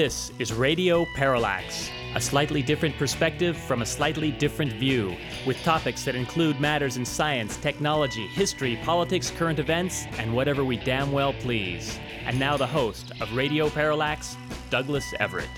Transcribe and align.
This 0.00 0.32
is 0.38 0.50
Radio 0.50 1.04
Parallax, 1.14 1.90
a 2.14 2.20
slightly 2.22 2.62
different 2.62 2.96
perspective 2.96 3.54
from 3.54 3.82
a 3.82 3.84
slightly 3.84 4.30
different 4.30 4.72
view, 4.72 5.14
with 5.46 5.62
topics 5.62 6.06
that 6.06 6.14
include 6.14 6.58
matters 6.58 6.96
in 6.96 7.04
science, 7.04 7.58
technology, 7.58 8.26
history, 8.28 8.80
politics, 8.82 9.30
current 9.30 9.58
events, 9.58 10.06
and 10.16 10.34
whatever 10.34 10.64
we 10.64 10.78
damn 10.78 11.12
well 11.12 11.34
please. 11.34 11.98
And 12.24 12.40
now 12.40 12.56
the 12.56 12.66
host 12.66 13.12
of 13.20 13.30
Radio 13.36 13.68
Parallax, 13.68 14.38
Douglas 14.70 15.12
Everett. 15.20 15.50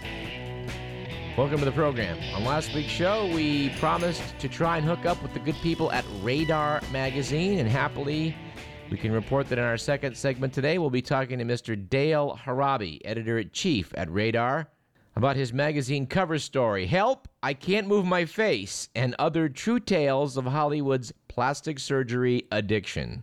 Welcome 1.38 1.60
to 1.60 1.64
the 1.64 1.70
program. 1.70 2.18
On 2.34 2.42
last 2.42 2.74
week's 2.74 2.90
show, 2.90 3.32
we 3.32 3.68
promised 3.78 4.36
to 4.40 4.48
try 4.48 4.76
and 4.76 4.84
hook 4.84 5.06
up 5.06 5.22
with 5.22 5.34
the 5.34 5.38
good 5.38 5.54
people 5.62 5.92
at 5.92 6.04
Radar 6.20 6.82
Magazine, 6.90 7.60
and 7.60 7.68
happily, 7.68 8.34
we 8.92 8.98
can 8.98 9.10
report 9.10 9.48
that 9.48 9.58
in 9.58 9.64
our 9.64 9.78
second 9.78 10.14
segment 10.14 10.52
today, 10.52 10.76
we'll 10.76 10.90
be 10.90 11.00
talking 11.00 11.38
to 11.38 11.46
Mr. 11.46 11.88
Dale 11.88 12.38
Harabi, 12.44 13.00
editor 13.06 13.38
in 13.38 13.48
chief 13.50 13.90
at 13.96 14.12
Radar, 14.12 14.68
about 15.16 15.34
his 15.34 15.50
magazine 15.50 16.06
cover 16.06 16.38
story 16.38 16.84
Help, 16.84 17.26
I 17.42 17.54
Can't 17.54 17.86
Move 17.86 18.04
My 18.04 18.26
Face, 18.26 18.90
and 18.94 19.14
other 19.18 19.48
true 19.48 19.80
tales 19.80 20.36
of 20.36 20.44
Hollywood's 20.44 21.10
plastic 21.26 21.78
surgery 21.78 22.46
addiction. 22.52 23.22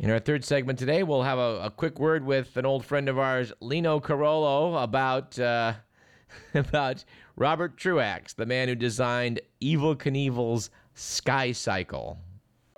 In 0.00 0.10
our 0.10 0.18
third 0.18 0.44
segment 0.44 0.80
today, 0.80 1.04
we'll 1.04 1.22
have 1.22 1.38
a, 1.38 1.60
a 1.62 1.70
quick 1.70 2.00
word 2.00 2.24
with 2.24 2.56
an 2.56 2.66
old 2.66 2.84
friend 2.84 3.08
of 3.08 3.20
ours, 3.20 3.52
Lino 3.60 4.00
Carollo, 4.00 4.82
about, 4.82 5.38
uh, 5.38 5.74
about 6.54 7.04
Robert 7.36 7.76
Truax, 7.76 8.34
the 8.34 8.46
man 8.46 8.66
who 8.66 8.74
designed 8.74 9.40
Evel 9.62 9.94
Knievel's 9.94 10.70
Sky 10.92 11.52
Cycle. 11.52 12.18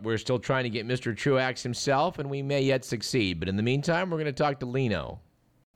We're 0.02 0.18
still 0.18 0.38
trying 0.38 0.64
to 0.64 0.70
get 0.70 0.86
Mr. 0.86 1.16
Truax 1.16 1.62
himself, 1.62 2.18
and 2.18 2.30
we 2.30 2.42
may 2.42 2.62
yet 2.62 2.84
succeed. 2.84 3.41
But 3.41 3.48
in 3.48 3.56
the 3.56 3.62
meantime, 3.62 4.10
we're 4.10 4.18
going 4.18 4.27
to 4.27 4.32
talk 4.32 4.60
to 4.60 4.66
Lino. 4.66 5.20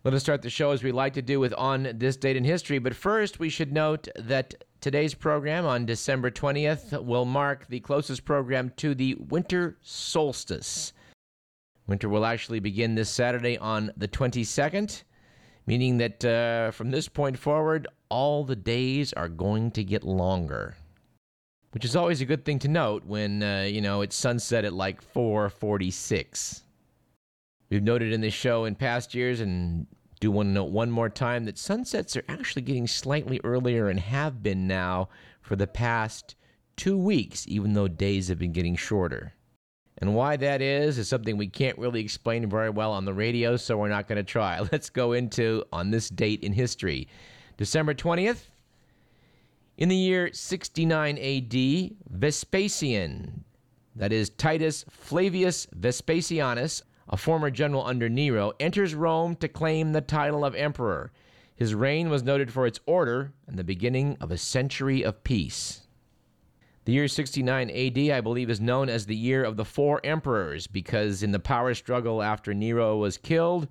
Let 0.05 0.15
us 0.15 0.23
start 0.23 0.43
the 0.43 0.51
show 0.51 0.73
as 0.73 0.83
we 0.83 0.93
like 0.93 1.15
to 1.15 1.23
do 1.23 1.39
with 1.41 1.55
On 1.55 1.89
This 1.95 2.17
Date 2.17 2.37
in 2.37 2.45
History. 2.45 2.79
But 2.79 2.95
first, 2.95 3.39
we 3.39 3.49
should 3.49 3.73
note 3.73 4.09
that 4.17 4.55
today's 4.81 5.15
program 5.15 5.65
on 5.65 5.87
December 5.87 6.31
20th 6.31 7.05
will 7.05 7.25
mark 7.25 7.67
the 7.69 7.81
closest 7.81 8.25
program 8.25 8.73
to 8.79 8.95
the 8.95 9.15
winter 9.15 9.79
solstice. 9.83 10.93
Winter 11.87 12.09
will 12.09 12.25
actually 12.25 12.61
begin 12.61 12.95
this 12.95 13.11
Saturday 13.11 13.59
on 13.59 13.93
the 13.97 14.09
22nd, 14.09 15.03
meaning 15.67 15.99
that 15.99 16.25
uh, 16.25 16.71
from 16.71 16.91
this 16.91 17.09
point 17.09 17.39
forward, 17.39 17.87
all 18.09 18.45
the 18.45 18.57
days 18.57 19.13
are 19.13 19.29
going 19.29 19.71
to 19.73 19.85
get 19.85 20.05
longer 20.05 20.77
which 21.73 21.85
is 21.85 21.97
always 21.97 22.21
a 22.21 22.27
good 22.27 22.45
thing 22.45 22.59
to 22.61 22.69
note 22.69 23.05
when 23.05 23.43
uh, 23.43 23.67
you 23.69 23.81
know 23.81 24.03
it's 24.03 24.17
sunset 24.17 24.65
at 24.65 24.73
like 24.73 25.03
4:46. 25.13 26.63
We've 27.71 27.83
noted 27.83 28.13
in 28.13 28.21
this 28.21 28.35
show 28.35 28.65
in 28.65 28.75
past 28.75 29.15
years, 29.15 29.41
and 29.41 29.87
do 30.21 30.31
want 30.31 30.51
to 30.51 30.53
note 30.53 30.71
one 30.71 30.91
more 30.91 31.09
time 31.09 31.47
that 31.47 31.59
sunsets 31.59 32.17
are 32.17 32.25
actually 32.29 32.63
getting 32.63 32.87
slightly 32.87 33.41
earlier 33.43 33.89
and 33.89 33.99
have 33.99 34.43
been 34.43 34.69
now 34.69 35.09
for 35.41 35.57
the 35.57 35.67
past 35.67 36.37
two 36.77 36.97
weeks, 36.97 37.45
even 37.49 37.73
though 37.73 37.89
days 37.89 38.29
have 38.29 38.39
been 38.39 38.53
getting 38.53 38.77
shorter. 38.77 39.35
And 39.99 40.15
why 40.15 40.37
that 40.37 40.61
is 40.61 40.99
is 40.99 41.09
something 41.09 41.37
we 41.37 41.49
can't 41.49 41.79
really 41.79 42.01
explain 42.01 42.49
very 42.49 42.71
well 42.71 42.93
on 42.93 43.05
the 43.05 43.15
radio, 43.15 43.57
so 43.57 43.77
we're 43.77 43.89
not 43.89 44.09
going 44.09 44.17
to 44.17 44.23
try. 44.23 44.61
Let's 44.73 44.91
go 44.91 45.13
into 45.13 45.65
on 45.73 45.91
this 45.91 46.09
date 46.09 46.45
in 46.45 46.53
history. 46.53 47.09
December 47.57 47.95
20th, 47.95 48.45
in 49.77 49.89
the 49.89 49.97
year 49.97 50.31
69 50.33 51.19
AD, 51.19 51.97
Vespasian, 52.11 53.45
that 53.97 54.13
is 54.13 54.31
Titus 54.31 54.85
Flavius 54.91 55.67
Vespasianus, 55.75 56.83
a 57.09 57.17
former 57.17 57.51
general 57.51 57.85
under 57.85 58.09
Nero, 58.09 58.53
enters 58.61 58.95
Rome 58.95 59.35
to 59.37 59.49
claim 59.49 59.93
the 59.93 60.01
title 60.01 60.45
of 60.45 60.55
emperor. 60.55 61.11
His 61.57 61.75
reign 61.75 62.11
was 62.11 62.23
noted 62.23 62.53
for 62.53 62.67
its 62.67 62.81
order 62.87 63.33
and 63.47 63.59
the 63.59 63.65
beginning 63.65 64.17
of 64.21 64.31
a 64.31 64.39
century 64.39 65.03
of 65.03 65.25
peace. 65.25 65.87
The 66.85 66.93
year 66.93 67.09
69 67.09 67.71
AD, 67.71 67.99
I 67.99 68.21
believe, 68.21 68.51
is 68.51 68.61
known 68.61 68.89
as 68.89 69.07
the 69.07 69.17
year 69.17 69.45
of 69.45 69.57
the 69.57 69.65
four 69.65 70.01
emperors 70.05 70.67
because 70.67 71.23
in 71.23 71.31
the 71.31 71.39
power 71.39 71.75
struggle 71.75 72.23
after 72.23 72.53
Nero 72.53 72.97
was 72.97 73.19
killed, 73.19 73.69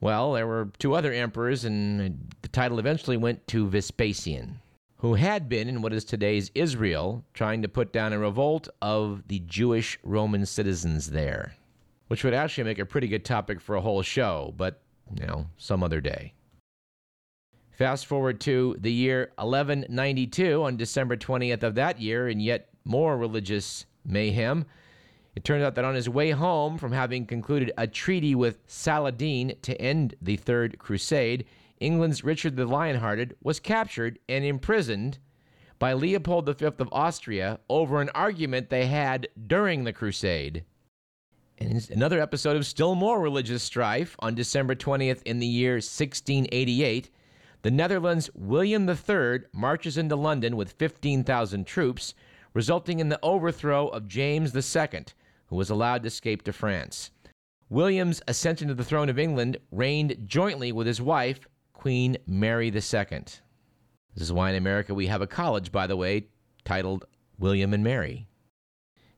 well, 0.00 0.32
there 0.32 0.46
were 0.46 0.70
two 0.78 0.94
other 0.94 1.12
emperors, 1.12 1.64
and 1.66 2.32
the 2.40 2.48
title 2.48 2.78
eventually 2.78 3.18
went 3.18 3.46
to 3.48 3.68
Vespasian 3.68 4.60
who 5.00 5.14
had 5.14 5.48
been 5.48 5.66
in 5.66 5.80
what 5.80 5.94
is 5.94 6.04
today's 6.04 6.50
Israel, 6.54 7.24
trying 7.32 7.62
to 7.62 7.68
put 7.68 7.90
down 7.90 8.12
a 8.12 8.18
revolt 8.18 8.68
of 8.82 9.26
the 9.28 9.38
Jewish 9.40 9.98
Roman 10.02 10.44
citizens 10.44 11.10
there, 11.10 11.54
which 12.08 12.22
would 12.22 12.34
actually 12.34 12.64
make 12.64 12.78
a 12.78 12.84
pretty 12.84 13.08
good 13.08 13.24
topic 13.24 13.62
for 13.62 13.76
a 13.76 13.80
whole 13.80 14.02
show, 14.02 14.52
but, 14.58 14.82
you 15.18 15.26
know, 15.26 15.46
some 15.56 15.82
other 15.82 16.02
day. 16.02 16.34
Fast 17.70 18.04
forward 18.04 18.40
to 18.40 18.76
the 18.78 18.92
year 18.92 19.32
1192, 19.36 20.62
on 20.62 20.76
December 20.76 21.16
20th 21.16 21.62
of 21.62 21.76
that 21.76 21.98
year, 21.98 22.28
in 22.28 22.38
yet 22.38 22.68
more 22.84 23.16
religious 23.16 23.86
mayhem, 24.04 24.66
it 25.34 25.44
turns 25.44 25.64
out 25.64 25.76
that 25.76 25.84
on 25.86 25.94
his 25.94 26.10
way 26.10 26.32
home 26.32 26.76
from 26.76 26.92
having 26.92 27.24
concluded 27.24 27.72
a 27.78 27.86
treaty 27.86 28.34
with 28.34 28.58
Saladin 28.66 29.54
to 29.62 29.80
end 29.80 30.14
the 30.20 30.36
Third 30.36 30.78
Crusade, 30.78 31.46
England's 31.80 32.22
Richard 32.22 32.56
the 32.56 32.66
Lionhearted 32.66 33.34
was 33.42 33.58
captured 33.58 34.18
and 34.28 34.44
imprisoned 34.44 35.18
by 35.78 35.94
Leopold 35.94 36.54
V 36.58 36.66
of 36.66 36.88
Austria 36.92 37.58
over 37.70 38.02
an 38.02 38.10
argument 38.14 38.68
they 38.68 38.86
had 38.86 39.28
during 39.46 39.84
the 39.84 39.92
crusade. 39.92 40.62
In 41.56 41.80
another 41.90 42.20
episode 42.20 42.56
of 42.56 42.66
still 42.66 42.94
more 42.94 43.18
religious 43.18 43.62
strife, 43.62 44.14
on 44.18 44.34
December 44.34 44.74
20th 44.74 45.22
in 45.24 45.38
the 45.38 45.46
year 45.46 45.74
1688, 45.74 47.10
the 47.62 47.70
Netherlands' 47.70 48.30
William 48.34 48.88
III 48.88 49.40
marches 49.52 49.96
into 49.96 50.16
London 50.16 50.56
with 50.56 50.72
15,000 50.72 51.66
troops, 51.66 52.14
resulting 52.52 52.98
in 52.98 53.08
the 53.08 53.20
overthrow 53.22 53.88
of 53.88 54.08
James 54.08 54.54
II, 54.54 55.04
who 55.46 55.56
was 55.56 55.70
allowed 55.70 56.02
to 56.02 56.08
escape 56.08 56.42
to 56.42 56.52
France. 56.52 57.10
William's 57.70 58.20
ascension 58.26 58.68
to 58.68 58.74
the 58.74 58.84
throne 58.84 59.08
of 59.08 59.18
England 59.18 59.56
reigned 59.70 60.16
jointly 60.26 60.72
with 60.72 60.86
his 60.86 61.00
wife, 61.00 61.40
Queen 61.80 62.18
Mary 62.26 62.66
II. 62.66 62.72
This 62.72 63.40
is 64.16 64.30
why 64.30 64.50
in 64.50 64.56
America 64.56 64.92
we 64.92 65.06
have 65.06 65.22
a 65.22 65.26
college, 65.26 65.72
by 65.72 65.86
the 65.86 65.96
way, 65.96 66.26
titled 66.62 67.06
William 67.38 67.72
and 67.72 67.82
Mary. 67.82 68.26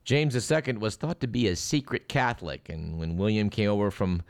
James 0.05 0.37
II 0.49 0.75
was 0.75 0.95
thought 0.95 1.19
to 1.19 1.27
be 1.27 1.49
a 1.49 1.57
secret 1.57 2.09
Catholic, 2.09 2.69
and 2.69 3.01
when 3.01 3.17
William 3.17 3.51
came 3.51 3.69
over 3.69 3.91
from 3.91 4.23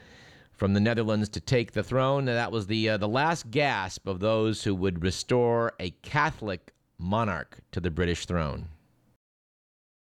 from 0.51 0.73
the 0.73 0.81
Netherlands 0.81 1.29
to 1.29 1.41
take 1.41 1.73
the 1.73 1.83
throne, 1.83 2.25
that 2.25 2.51
was 2.51 2.69
the 2.69 2.89
uh, 2.89 2.97
the 2.97 3.07
last 3.07 3.51
gasp 3.51 4.09
of 4.09 4.21
those 4.21 4.65
who 4.65 4.75
would 4.75 5.03
restore 5.03 5.75
a 5.79 5.91
Catholic 5.91 6.73
monarch 6.97 7.59
to 7.73 7.81
the 7.81 7.91
British 7.91 8.25
throne. 8.25 8.69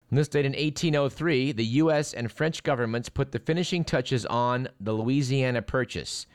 On 0.09 0.15
this 0.15 0.27
date 0.27 0.45
in 0.45 0.53
1803, 0.53 1.51
the 1.51 1.65
U.S. 1.65 2.15
and 2.15 2.31
French 2.31 2.63
governments 2.63 3.09
put 3.09 3.31
the 3.31 3.37
finishing 3.37 3.83
touches 3.83 4.25
on 4.25 4.69
the 4.79 4.93
Louisiana 4.93 5.61
Purchase, 5.61 6.25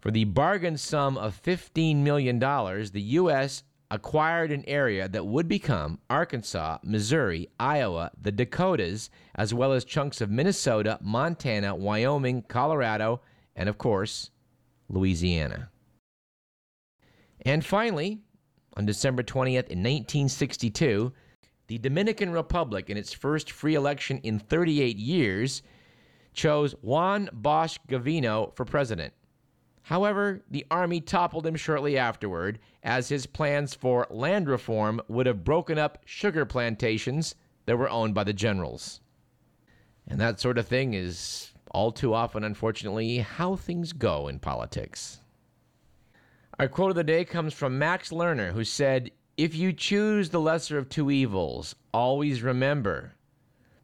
for 0.00 0.10
the 0.10 0.24
bargain 0.24 0.76
sum 0.76 1.18
of 1.18 1.42
$15 1.42 1.96
million, 1.96 2.38
the 2.38 2.90
U.S. 2.94 3.64
acquired 3.90 4.52
an 4.52 4.64
area 4.66 5.08
that 5.08 5.26
would 5.26 5.48
become 5.48 5.98
Arkansas, 6.08 6.78
Missouri, 6.82 7.48
Iowa, 7.58 8.10
the 8.20 8.32
Dakotas, 8.32 9.10
as 9.34 9.52
well 9.52 9.72
as 9.72 9.84
chunks 9.84 10.20
of 10.20 10.30
Minnesota, 10.30 10.98
Montana, 11.02 11.74
Wyoming, 11.74 12.42
Colorado, 12.42 13.20
and 13.56 13.68
of 13.68 13.78
course, 13.78 14.30
Louisiana. 14.88 15.70
And 17.44 17.64
finally, 17.64 18.20
on 18.76 18.86
December 18.86 19.22
20th 19.22 19.68
in 19.68 19.80
1962, 19.80 21.12
the 21.66 21.78
Dominican 21.78 22.30
Republic, 22.30 22.88
in 22.88 22.96
its 22.96 23.12
first 23.12 23.50
free 23.50 23.74
election 23.74 24.18
in 24.22 24.38
38 24.38 24.96
years, 24.96 25.62
chose 26.32 26.72
Juan 26.82 27.28
Bosch 27.32 27.78
Gavino 27.88 28.54
for 28.54 28.64
president. 28.64 29.12
However, 29.88 30.42
the 30.50 30.66
army 30.70 31.00
toppled 31.00 31.46
him 31.46 31.56
shortly 31.56 31.96
afterward, 31.96 32.58
as 32.82 33.08
his 33.08 33.24
plans 33.24 33.74
for 33.74 34.06
land 34.10 34.46
reform 34.46 35.00
would 35.08 35.24
have 35.24 35.44
broken 35.44 35.78
up 35.78 36.02
sugar 36.04 36.44
plantations 36.44 37.34
that 37.64 37.78
were 37.78 37.88
owned 37.88 38.12
by 38.12 38.24
the 38.24 38.34
generals. 38.34 39.00
And 40.06 40.20
that 40.20 40.40
sort 40.40 40.58
of 40.58 40.66
thing 40.66 40.92
is 40.92 41.54
all 41.70 41.90
too 41.90 42.12
often, 42.12 42.44
unfortunately, 42.44 43.20
how 43.20 43.56
things 43.56 43.94
go 43.94 44.28
in 44.28 44.40
politics. 44.40 45.20
Our 46.58 46.68
quote 46.68 46.90
of 46.90 46.96
the 46.96 47.02
day 47.02 47.24
comes 47.24 47.54
from 47.54 47.78
Max 47.78 48.10
Lerner, 48.10 48.52
who 48.52 48.64
said, 48.64 49.10
If 49.38 49.54
you 49.54 49.72
choose 49.72 50.28
the 50.28 50.40
lesser 50.40 50.76
of 50.76 50.90
two 50.90 51.10
evils, 51.10 51.74
always 51.94 52.42
remember 52.42 53.14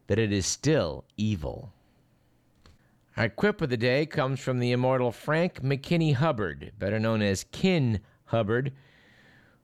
that 0.08 0.18
it 0.18 0.32
is 0.32 0.44
still 0.44 1.06
evil. 1.16 1.72
Our 3.16 3.28
quip 3.28 3.62
of 3.62 3.70
the 3.70 3.76
day 3.76 4.06
comes 4.06 4.40
from 4.40 4.58
the 4.58 4.72
immortal 4.72 5.12
Frank 5.12 5.62
McKinney 5.62 6.14
Hubbard, 6.14 6.72
better 6.78 6.98
known 6.98 7.22
as 7.22 7.44
Kin 7.52 8.00
Hubbard, 8.26 8.72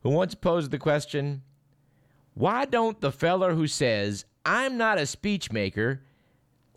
who 0.03 0.11
once 0.11 0.37
posed 0.37 0.71
the 0.71 0.79
question 0.79 1.43
Why 2.35 2.65
don't 2.65 3.01
the 3.01 3.11
feller 3.11 3.55
who 3.55 3.67
says, 3.67 4.25
I'm 4.45 4.77
not 4.77 4.99
a 4.99 5.07
speech 5.07 5.51
maker, 5.51 6.03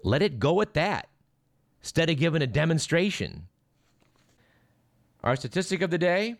let 0.03 0.23
it 0.23 0.39
go 0.39 0.61
at 0.61 0.73
that, 0.73 1.09
instead 1.81 2.09
of 2.09 2.17
giving 2.17 2.41
a 2.41 2.47
demonstration? 2.47 3.47
Our 5.23 5.35
statistic 5.35 5.83
of 5.83 5.91
the 5.91 5.99
day 5.99 6.37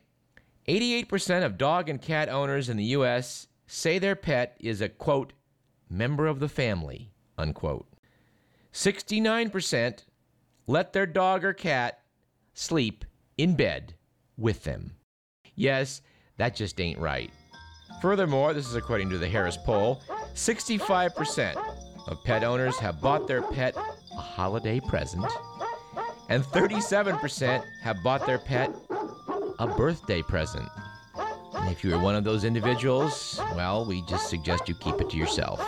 88% 0.68 1.46
of 1.46 1.60
dog 1.60 1.90
and 1.90 2.02
cat 2.02 2.28
owners 2.28 2.70
in 2.70 2.78
the 2.78 2.86
U.S. 2.86 3.48
say 3.68 4.00
their 4.00 4.16
pet 4.16 4.58
is 4.60 4.82
a 4.82 4.90
quote, 4.90 5.34
member 5.90 6.26
of 6.26 6.40
the 6.40 6.50
family, 6.50 7.12
unquote. 7.38 7.86
69% 8.74 10.06
let 10.68 10.94
their 10.94 11.06
dog 11.06 11.44
or 11.44 11.54
cat 11.54 12.00
sleep 12.54 13.06
in 13.38 13.56
bed 13.56 13.94
with 14.38 14.64
them. 14.64 14.96
Yes, 15.56 16.02
that 16.38 16.56
just 16.56 16.80
ain't 16.80 17.00
right. 17.00 17.32
Furthermore, 18.02 18.54
this 18.54 18.68
is 18.68 18.76
according 18.76 19.10
to 19.12 19.18
the 19.18 19.28
Harris 19.28 19.58
poll 19.58 20.02
65% 20.34 21.56
of 22.08 22.24
pet 22.24 22.44
owners 22.44 22.78
have 22.78 23.00
bought 23.00 23.28
their 23.28 23.42
pet 23.42 23.76
a 23.78 24.16
holiday 24.16 24.80
present, 24.80 25.26
and 26.30 26.44
37% 26.44 27.64
have 27.82 28.04
bought 28.04 28.26
their 28.26 28.40
pet 28.40 28.72
a 29.60 29.68
birthday 29.68 30.22
present. 30.22 30.68
And 31.16 31.72
if 31.72 31.84
you're 31.84 32.00
one 32.00 32.16
of 32.16 32.24
those 32.24 32.44
individuals, 32.44 33.40
well, 33.56 33.86
we 33.86 34.02
just 34.08 34.30
suggest 34.30 34.68
you 34.68 34.76
keep 34.76 35.00
it 35.00 35.10
to 35.12 35.18
yourself. 35.18 35.62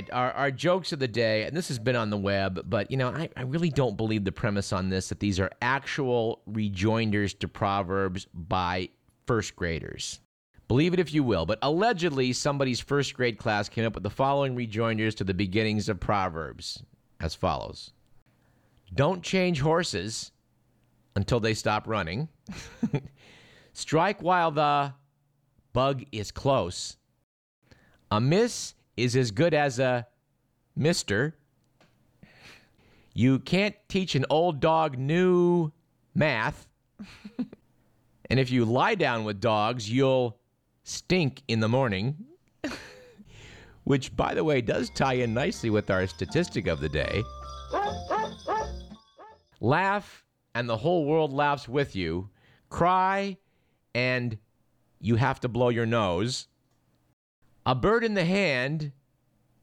Right, 0.00 0.12
our, 0.12 0.32
our 0.32 0.50
jokes 0.50 0.92
of 0.92 0.98
the 0.98 1.08
day, 1.08 1.44
and 1.44 1.56
this 1.56 1.68
has 1.68 1.78
been 1.78 1.96
on 1.96 2.10
the 2.10 2.16
web, 2.16 2.64
but 2.68 2.90
you 2.90 2.96
know, 2.96 3.08
I, 3.08 3.28
I 3.36 3.42
really 3.42 3.70
don't 3.70 3.96
believe 3.96 4.24
the 4.24 4.32
premise 4.32 4.72
on 4.72 4.88
this 4.88 5.08
that 5.08 5.20
these 5.20 5.38
are 5.40 5.50
actual 5.60 6.42
rejoinders 6.46 7.34
to 7.34 7.48
Proverbs 7.48 8.26
by 8.32 8.88
first 9.26 9.56
graders. 9.56 10.20
Believe 10.68 10.94
it 10.94 11.00
if 11.00 11.12
you 11.12 11.24
will, 11.24 11.46
but 11.46 11.58
allegedly 11.62 12.32
somebody's 12.32 12.80
first 12.80 13.14
grade 13.14 13.38
class 13.38 13.68
came 13.68 13.84
up 13.84 13.94
with 13.94 14.04
the 14.04 14.10
following 14.10 14.54
rejoinders 14.54 15.14
to 15.16 15.24
the 15.24 15.34
beginnings 15.34 15.88
of 15.88 15.98
Proverbs 15.98 16.82
as 17.20 17.34
follows 17.34 17.92
Don't 18.94 19.22
change 19.22 19.60
horses 19.60 20.32
until 21.16 21.40
they 21.40 21.54
stop 21.54 21.86
running. 21.88 22.28
Strike 23.72 24.22
while 24.22 24.50
the 24.50 24.94
bug 25.72 26.04
is 26.12 26.30
close. 26.30 26.96
A 28.12 28.20
miss 28.20 28.74
is 28.96 29.16
as 29.16 29.30
good 29.30 29.54
as 29.54 29.78
a 29.78 30.06
mister. 30.76 31.36
You 33.14 33.38
can't 33.38 33.74
teach 33.88 34.14
an 34.14 34.24
old 34.30 34.60
dog 34.60 34.98
new 34.98 35.72
math. 36.14 36.68
and 38.30 38.40
if 38.40 38.50
you 38.50 38.64
lie 38.64 38.94
down 38.94 39.24
with 39.24 39.40
dogs, 39.40 39.90
you'll 39.90 40.38
stink 40.84 41.42
in 41.48 41.60
the 41.60 41.68
morning. 41.68 42.16
Which, 43.84 44.14
by 44.14 44.34
the 44.34 44.44
way, 44.44 44.60
does 44.60 44.90
tie 44.90 45.14
in 45.14 45.34
nicely 45.34 45.70
with 45.70 45.90
our 45.90 46.06
statistic 46.06 46.66
of 46.66 46.80
the 46.80 46.88
day. 46.88 47.22
Laugh, 49.60 50.24
and 50.54 50.68
the 50.68 50.76
whole 50.76 51.04
world 51.04 51.32
laughs 51.32 51.68
with 51.68 51.96
you. 51.96 52.30
Cry, 52.68 53.36
and 53.94 54.38
you 55.00 55.16
have 55.16 55.40
to 55.40 55.48
blow 55.48 55.68
your 55.68 55.86
nose. 55.86 56.46
A 57.70 57.74
bird 57.76 58.02
in 58.02 58.14
the 58.14 58.24
hand 58.24 58.90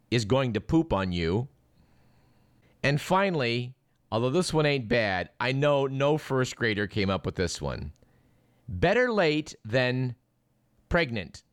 is 0.09 0.24
going 0.24 0.54
to 0.54 0.62
poop 0.62 0.94
on 0.94 1.12
you. 1.12 1.50
And 2.81 3.01
finally, 3.01 3.75
although 4.09 4.30
this 4.30 4.54
one 4.54 4.65
ain't 4.65 4.88
bad, 4.88 5.30
I 5.42 5.51
know 5.51 5.88
no 5.88 6.18
first 6.18 6.56
grader 6.56 6.88
came 6.88 7.09
up 7.09 7.25
with 7.25 7.36
this 7.36 7.62
one. 7.62 7.92
Better 8.69 9.12
late 9.12 9.56
than 9.65 10.15
pregnant. 10.88 11.44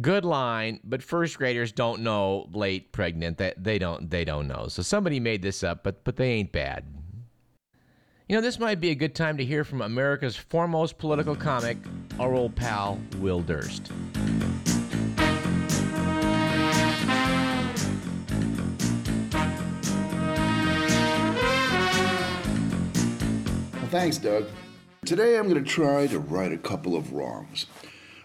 Good 0.00 0.24
line, 0.24 0.80
but 0.82 1.02
first 1.02 1.36
graders 1.36 1.72
don't 1.72 2.00
know 2.00 2.48
late 2.54 2.90
pregnant. 2.92 3.36
That 3.36 3.62
they 3.62 3.78
don't 3.78 4.08
they 4.08 4.24
don't 4.24 4.48
know. 4.48 4.68
So 4.68 4.82
somebody 4.82 5.20
made 5.20 5.42
this 5.42 5.62
up, 5.62 5.84
but 5.84 6.04
but 6.04 6.16
they 6.16 6.30
ain't 6.30 6.52
bad. 6.52 6.86
You 8.30 8.36
know, 8.36 8.40
this 8.40 8.58
might 8.58 8.80
be 8.80 8.92
a 8.92 8.94
good 8.94 9.14
time 9.14 9.36
to 9.36 9.44
hear 9.44 9.62
from 9.62 9.82
America's 9.82 10.36
foremost 10.36 10.96
political 10.96 11.36
comic, 11.36 11.76
our 12.18 12.32
old 12.32 12.56
pal 12.56 12.98
Will 13.18 13.42
Durst. 13.42 13.92
Thanks, 23.98 24.18
Doug. 24.18 24.44
Today 25.06 25.38
I'm 25.38 25.48
going 25.48 25.64
to 25.64 25.70
try 25.70 26.06
to 26.06 26.18
right 26.18 26.52
a 26.52 26.58
couple 26.58 26.94
of 26.94 27.14
wrongs. 27.14 27.64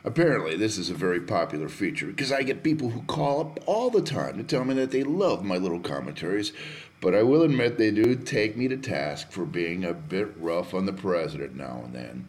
Apparently, 0.03 0.57
this 0.57 0.77
is 0.77 0.89
a 0.89 0.93
very 0.93 1.21
popular 1.21 1.69
feature 1.69 2.07
because 2.07 2.29
I 2.29 2.43
get 2.43 2.61
people 2.61 2.89
who 2.89 3.03
call 3.03 3.39
up 3.39 3.59
all 3.67 3.89
the 3.89 4.01
time 4.01 4.35
to 4.35 4.43
tell 4.43 4.65
me 4.65 4.73
that 4.73 4.91
they 4.91 5.03
love 5.03 5.45
my 5.45 5.55
little 5.55 5.79
commentaries, 5.79 6.51
but 6.99 7.15
I 7.15 7.23
will 7.23 7.43
admit 7.43 7.77
they 7.77 7.89
do 7.89 8.17
take 8.17 8.57
me 8.57 8.67
to 8.67 8.75
task 8.75 9.31
for 9.31 9.45
being 9.45 9.85
a 9.85 9.93
bit 9.93 10.33
rough 10.35 10.73
on 10.73 10.87
the 10.87 10.91
president 10.91 11.55
now 11.55 11.83
and 11.85 11.95
then, 11.95 12.27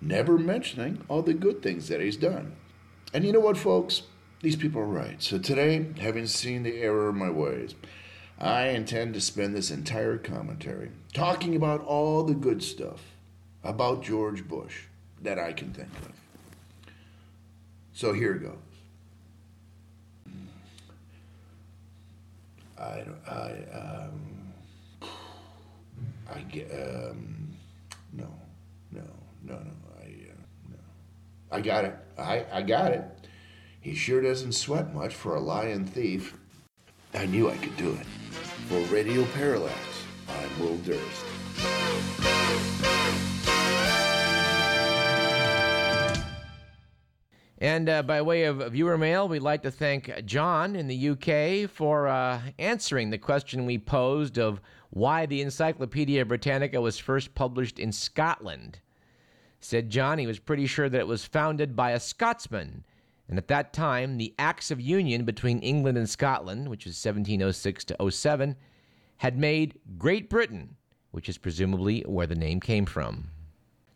never 0.00 0.36
mentioning 0.36 1.04
all 1.06 1.22
the 1.22 1.32
good 1.32 1.62
things 1.62 1.86
that 1.86 2.00
he's 2.00 2.16
done. 2.16 2.56
And 3.14 3.24
you 3.24 3.30
know 3.30 3.38
what, 3.38 3.56
folks? 3.56 4.02
These 4.42 4.56
people 4.56 4.80
are 4.80 4.84
right. 4.84 5.22
So 5.22 5.38
today, 5.38 5.86
having 6.00 6.26
seen 6.26 6.64
the 6.64 6.82
error 6.82 7.10
of 7.10 7.14
my 7.14 7.30
ways, 7.30 7.76
I 8.40 8.68
intend 8.68 9.12
to 9.14 9.20
spend 9.20 9.54
this 9.54 9.70
entire 9.70 10.16
commentary 10.16 10.90
talking 11.12 11.54
about 11.54 11.84
all 11.84 12.22
the 12.22 12.34
good 12.34 12.62
stuff 12.62 13.02
about 13.62 14.02
George 14.02 14.48
Bush 14.48 14.84
that 15.20 15.38
I 15.38 15.52
can 15.52 15.72
think 15.72 15.88
of. 15.88 16.12
So 17.92 18.14
here 18.14 18.32
it 18.32 18.42
goes. 18.42 18.56
I, 22.78 23.04
I, 23.28 23.50
um, 23.78 25.12
I 26.34 26.40
get, 26.50 26.70
um, 26.72 27.54
no, 28.14 28.26
no, 28.90 29.02
no, 29.42 29.54
no, 29.54 29.70
I, 30.00 30.04
uh, 30.04 30.40
no. 30.70 30.78
I 31.52 31.60
got 31.60 31.84
it. 31.84 31.94
I, 32.16 32.46
I 32.50 32.62
got 32.62 32.92
it. 32.92 33.04
He 33.82 33.94
sure 33.94 34.22
doesn't 34.22 34.52
sweat 34.52 34.94
much 34.94 35.14
for 35.14 35.34
a 35.34 35.40
lying 35.40 35.84
thief. 35.84 36.38
I 37.14 37.26
knew 37.26 37.50
I 37.50 37.56
could 37.56 37.76
do 37.76 37.92
it. 37.92 38.06
For 38.68 38.78
Radio 38.92 39.24
Parallax, 39.34 39.74
I'm 40.28 40.60
Will 40.60 40.76
Durst. 40.78 41.24
And 47.58 47.90
uh, 47.90 48.02
by 48.02 48.22
way 48.22 48.44
of 48.44 48.72
viewer 48.72 48.96
mail, 48.96 49.28
we'd 49.28 49.40
like 49.40 49.62
to 49.62 49.70
thank 49.70 50.24
John 50.24 50.74
in 50.76 50.86
the 50.86 51.10
UK 51.10 51.68
for 51.68 52.08
uh, 52.08 52.40
answering 52.58 53.10
the 53.10 53.18
question 53.18 53.66
we 53.66 53.76
posed 53.76 54.38
of 54.38 54.60
why 54.90 55.26
the 55.26 55.42
Encyclopedia 55.42 56.24
Britannica 56.24 56.80
was 56.80 56.98
first 56.98 57.34
published 57.34 57.78
in 57.78 57.92
Scotland. 57.92 58.78
Said 59.60 59.90
John 59.90 60.18
he 60.18 60.26
was 60.26 60.38
pretty 60.38 60.66
sure 60.66 60.88
that 60.88 61.00
it 61.00 61.06
was 61.06 61.26
founded 61.26 61.76
by 61.76 61.90
a 61.90 62.00
Scotsman 62.00 62.84
and 63.30 63.38
at 63.38 63.46
that 63.46 63.72
time, 63.72 64.18
the 64.18 64.34
Acts 64.40 64.72
of 64.72 64.80
Union 64.80 65.24
between 65.24 65.60
England 65.60 65.96
and 65.96 66.10
Scotland, 66.10 66.68
which 66.68 66.84
was 66.84 66.96
1706 66.96 67.84
to 67.84 68.10
07, 68.10 68.56
had 69.18 69.38
made 69.38 69.78
Great 69.96 70.28
Britain, 70.28 70.74
which 71.12 71.28
is 71.28 71.38
presumably 71.38 72.00
where 72.08 72.26
the 72.26 72.34
name 72.34 72.58
came 72.58 72.86
from. 72.86 73.30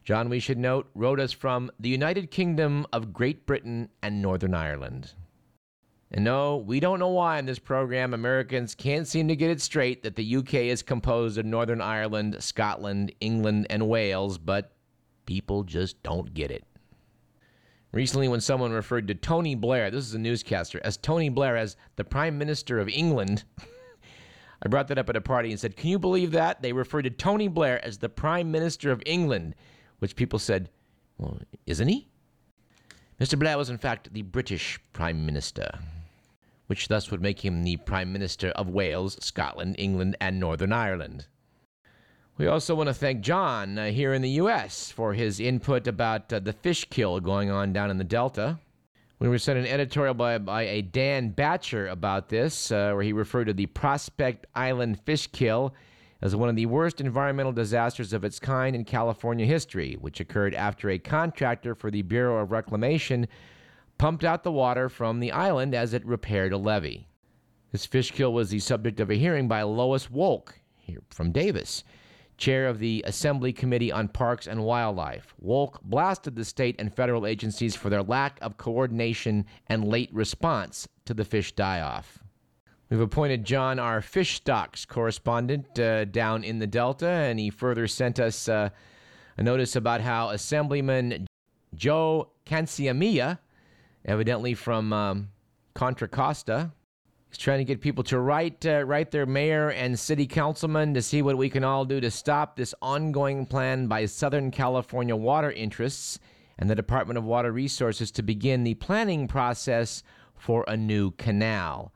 John, 0.05 0.29
we 0.29 0.39
should 0.39 0.59
note, 0.59 0.89
wrote 0.95 1.19
us 1.19 1.33
from 1.33 1.73
the 1.81 1.89
United 1.89 2.31
Kingdom 2.31 2.87
of 2.93 3.13
Great 3.13 3.45
Britain 3.45 3.89
and 4.05 4.23
Northern 4.23 4.55
Ireland. 4.55 5.15
And 6.13 6.25
no, 6.25 6.59
we 6.59 6.79
don't 6.79 7.01
know 7.01 7.09
why 7.09 7.41
in 7.41 7.47
this 7.47 7.59
program 7.59 8.15
Americans 8.15 8.77
can't 8.77 9.09
seem 9.09 9.27
to 9.27 9.35
get 9.35 9.51
it 9.51 9.61
straight 9.61 10.05
that 10.05 10.15
the 10.15 10.37
UK 10.37 10.55
is 10.55 10.81
composed 10.81 11.39
of 11.39 11.45
Northern 11.45 11.81
Ireland, 11.81 12.37
Scotland, 12.39 13.11
England, 13.21 13.67
and 13.69 13.89
Wales, 13.89 14.39
but 14.39 14.77
people 15.27 15.65
just 15.65 16.01
don't 16.05 16.33
get 16.33 16.53
it. 16.53 16.65
Recently, 17.95 18.27
when 18.27 18.41
someone 18.41 18.73
referred 18.73 19.07
to 19.07 19.15
Tony 19.15 19.55
Blair, 19.55 19.89
this 19.89 20.05
is 20.05 20.15
a 20.15 20.19
newscaster, 20.19 20.81
as 20.83 20.97
Tony 20.97 21.29
Blair 21.29 21.57
as 21.57 21.77
the 21.95 22.03
Prime 22.03 22.37
Minister 22.37 22.81
of 22.81 22.89
England, 22.89 23.45
I 24.63 24.69
brought 24.69 24.89
that 24.89 24.99
up 24.99 25.09
at 25.09 25.15
a 25.15 25.21
party 25.21 25.53
and 25.53 25.61
said, 25.61 25.77
Can 25.77 25.91
you 25.91 26.01
believe 26.01 26.33
that? 26.33 26.61
They 26.61 26.73
referred 26.73 27.03
to 27.03 27.11
Tony 27.11 27.47
Blair 27.47 27.83
as 27.85 27.99
the 27.99 28.09
Prime 28.09 28.51
Minister 28.51 28.91
of 28.91 29.01
England, 29.07 29.55
which 30.01 30.17
people 30.17 30.41
said, 30.41 30.71
Well, 31.19 31.39
isn't 31.67 31.87
he? 31.87 32.09
Mr. 33.21 33.39
Blair 33.39 33.57
was, 33.57 33.71
in 33.71 33.79
fact, 33.79 34.13
the 34.13 34.23
British 34.23 34.81
Prime 34.93 35.25
Minister, 35.25 35.79
which 36.67 36.89
thus 36.89 37.13
would 37.13 37.23
make 37.23 37.45
him 37.45 37.63
the 37.63 37.77
Prime 37.77 38.13
Minister 38.13 38.49
of 38.57 38.69
Wales, 38.69 39.25
Scotland, 39.25 39.77
England, 39.79 40.17
and 40.21 40.41
Northern 40.41 40.73
Ireland. 40.73 41.29
We 42.37 42.49
also 42.49 42.75
want 42.75 42.89
to 42.89 42.95
thank 42.95 43.21
John 43.21 43.79
uh, 43.79 43.87
here 43.93 44.13
in 44.13 44.21
the 44.21 44.31
U.S. 44.31 44.91
for 44.91 45.15
his 45.15 45.39
input 45.39 45.87
about 45.87 46.33
uh, 46.33 46.41
the 46.41 46.53
fish 46.53 46.85
kill 46.91 47.21
going 47.21 47.49
on 47.49 47.73
down 47.73 47.93
in 47.93 47.99
the 47.99 48.03
Delta. 48.03 48.59
We 49.21 49.29
were 49.29 49.39
sent 49.39 49.61
an 49.61 49.69
editorial 49.69 50.15
by, 50.15 50.39
by 50.39 50.63
a 50.63 50.83
Dan 50.83 51.33
Batcher 51.33 51.89
about 51.89 52.31
this, 52.31 52.73
uh, 52.73 52.91
where 52.91 53.05
he 53.05 53.13
referred 53.13 53.45
to 53.45 53.53
the 53.53 53.67
Prospect 53.67 54.47
Island 54.53 54.99
fish 55.03 55.29
kill 55.29 55.75
as 56.23 56.35
one 56.35 56.49
of 56.49 56.57
the 56.57 56.67
worst 56.67 57.01
environmental 57.01 57.53
disasters 57.53 58.13
of 58.13 58.25
its 58.25 58.41
kind 58.41 58.75
in 58.75 58.85
California 58.85 59.47
history, 59.47 59.97
which 60.01 60.19
occurred 60.19 60.57
after 60.57 60.91
a 60.91 60.99
contractor 60.99 61.77
for 61.77 61.93
the 61.93 62.03
Bureau 62.03 62.43
of 62.43 62.51
Reclamation 62.51 63.29
pumped 63.97 64.25
out 64.25 64.43
the 64.43 64.51
water 64.51 64.89
from 64.89 65.21
the 65.21 65.31
island 65.31 65.73
as 65.73 65.95
it 65.95 66.05
repaired 66.05 66.53
a 66.53 66.59
levee. 66.59 67.07
This 67.71 67.87
fish 67.87 68.11
kill 68.11 68.33
was 68.33 68.51
the 68.51 68.59
subject 68.59 68.99
of 68.99 69.09
a 69.09 69.15
hearing 69.15 69.47
by 69.47 69.63
Lois 69.63 70.09
Wolk 70.09 70.55
here 70.79 71.03
from 71.11 71.31
Davis, 71.31 71.85
chair 72.45 72.67
of 72.67 72.79
the 72.79 73.03
Assembly 73.07 73.55
Committee 73.55 73.91
on 73.91 74.07
Parks 74.07 74.47
and 74.47 74.63
Wildlife. 74.63 75.35
Wolk 75.43 75.81
blasted 75.83 76.37
the 76.37 76.45
state 76.45 76.77
and 76.79 76.95
federal 76.95 77.27
agencies 77.27 77.75
for 77.75 77.89
their 77.89 78.03
lack 78.03 78.39
of 78.43 78.59
coordination 78.59 79.47
and 79.69 79.89
late 79.89 80.13
response 80.13 80.87
to 81.07 81.15
the 81.15 81.25
fish 81.25 81.53
die 81.53 81.81
off. 81.81 82.19
We've 82.91 83.01
appointed 83.01 83.47
John, 83.47 83.79
our 83.79 84.03
fish 84.03 84.35
stocks 84.35 84.85
correspondent, 84.85 85.79
uh, 85.79 86.05
down 86.05 86.45
in 86.45 86.59
the 86.59 86.67
Delta, 86.67 87.09
and 87.09 87.41
he 87.41 87.49
further 87.49 87.89
sent 87.89 88.21
us 88.21 88.47
uh, 88.47 88.69
a 89.39 89.43
notice 89.43 89.75
about 89.75 90.03
how 90.03 90.29
Assemblyman 90.29 91.27
Joe 91.75 92.29
Canciamilla, 92.45 93.39
evidently 94.05 94.53
from 94.53 94.93
um, 94.93 95.31
Contra 95.73 96.09
Costa, 96.09 96.73
is 97.35 97.39
trying 97.39 97.59
to 97.59 97.65
get 97.65 97.81
people 97.81 98.05
to 98.05 98.21
write, 98.21 98.65
uh, 98.65 98.85
write 98.85 99.11
their 99.11 99.27
mayor 99.27 99.71
and 99.71 99.99
city 99.99 100.25
councilman 100.25 100.95
to 100.95 101.03
see 101.03 101.21
what 101.21 101.37
we 101.37 101.51
can 101.51 101.65
all 101.65 101.85
do 101.85 102.01
to 102.01 102.09
stop 102.09 102.55
this 102.55 102.73
ongoing 102.81 103.45
plan 103.45 103.89
by 103.89 104.07
Southern 104.07 104.53
California 104.53 105.17
water 105.17 105.51
interests 105.51 106.21
and 106.59 106.71
the 106.71 106.77
Department 106.77 107.19
of 107.19 107.25
Water 107.25 107.51
Resources 107.51 108.13
to 108.13 108.23
begin 108.23 108.63
the 108.63 108.75
planning 108.75 109.27
process 109.27 110.05
for 110.37 110.65
a 110.69 110.77
new 110.77 111.11
canal. 111.13 111.93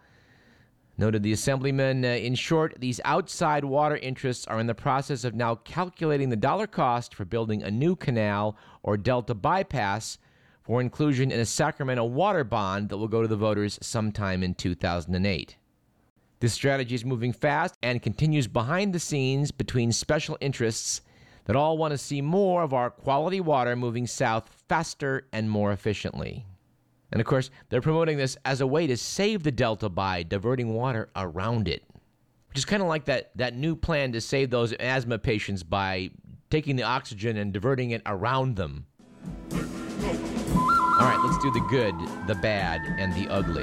Noted 0.97 1.23
the 1.23 1.33
assemblyman, 1.33 2.04
uh, 2.04 2.09
in 2.09 2.35
short, 2.35 2.75
these 2.80 3.00
outside 3.04 3.64
water 3.64 3.97
interests 3.97 4.45
are 4.49 4.59
in 4.59 4.66
the 4.66 4.75
process 4.75 5.23
of 5.23 5.37
now 5.37 5.54
calculating 5.54 6.30
the 6.30 6.37
dollar 6.37 6.66
cost 6.66 7.14
for 7.14 7.25
building 7.25 7.62
a 7.62 7.71
new 7.71 7.95
canal 7.95 8.57
or 8.83 8.97
delta 8.97 9.35
bypass 9.35 10.18
for 10.69 10.83
inclusion 10.83 11.33
in 11.33 11.41
a 11.41 11.47
Sacramento 11.47 12.05
water 12.05 12.45
bond 12.45 12.91
that 12.91 12.99
will 12.99 13.09
go 13.09 13.23
to 13.23 13.29
the 13.29 13.35
voters 13.35 13.79
sometime 13.81 14.43
in 14.43 14.53
2008. 14.53 15.57
This 16.41 16.53
strategy 16.53 16.95
is 16.95 17.07
moving 17.07 17.33
fast 17.33 17.75
and 17.83 18.03
continues 18.03 18.47
behind 18.47 18.93
the 18.93 19.01
scenes 19.01 19.51
between 19.51 19.93
special 19.93 20.37
interests 20.43 21.01
that 21.47 21.57
all 21.57 21.79
want 21.79 21.93
to 21.93 21.99
see 21.99 22.21
more 22.21 22.63
of 22.63 22.75
our 22.75 22.91
quality 22.91 23.41
water 23.41 23.77
moving 23.77 24.07
south 24.07 24.51
faster 24.69 25.27
and 25.33 25.49
more 25.49 25.73
efficiently. 25.73 26.45
And 27.13 27.21
of 27.23 27.27
course, 27.27 27.49
they're 27.71 27.81
promoting 27.81 28.19
this 28.19 28.37
as 28.45 28.61
a 28.61 28.67
way 28.67 28.87
to 28.89 28.97
save 28.99 29.45
the 29.45 29.51
Delta 29.51 29.89
by 29.89 30.23
diverting 30.23 30.75
water 30.75 31.09
around 31.17 31.67
it. 31.67 31.83
Which 32.51 32.59
is 32.59 32.67
kind 32.67 32.83
of 32.83 32.89
like 32.89 33.07
that, 33.07 33.31
that 33.37 33.57
new 33.57 33.75
plan 33.75 34.13
to 34.13 34.21
save 34.21 34.51
those 34.51 34.75
asthma 34.75 35.19
patients 35.19 35.63
by 35.63 36.11
taking 36.51 36.77
the 36.77 36.83
oxygen 36.83 37.39
and 37.39 37.55
diverting 37.55 37.93
it 37.93 38.03
around 38.05 38.57
them. 38.57 38.85
All 40.99 41.05
right, 41.05 41.21
let's 41.25 41.38
do 41.38 41.50
the 41.52 41.61
good, 41.69 41.95
the 42.26 42.35
bad, 42.35 42.81
and 42.99 43.12
the 43.14 43.28
ugly. 43.28 43.62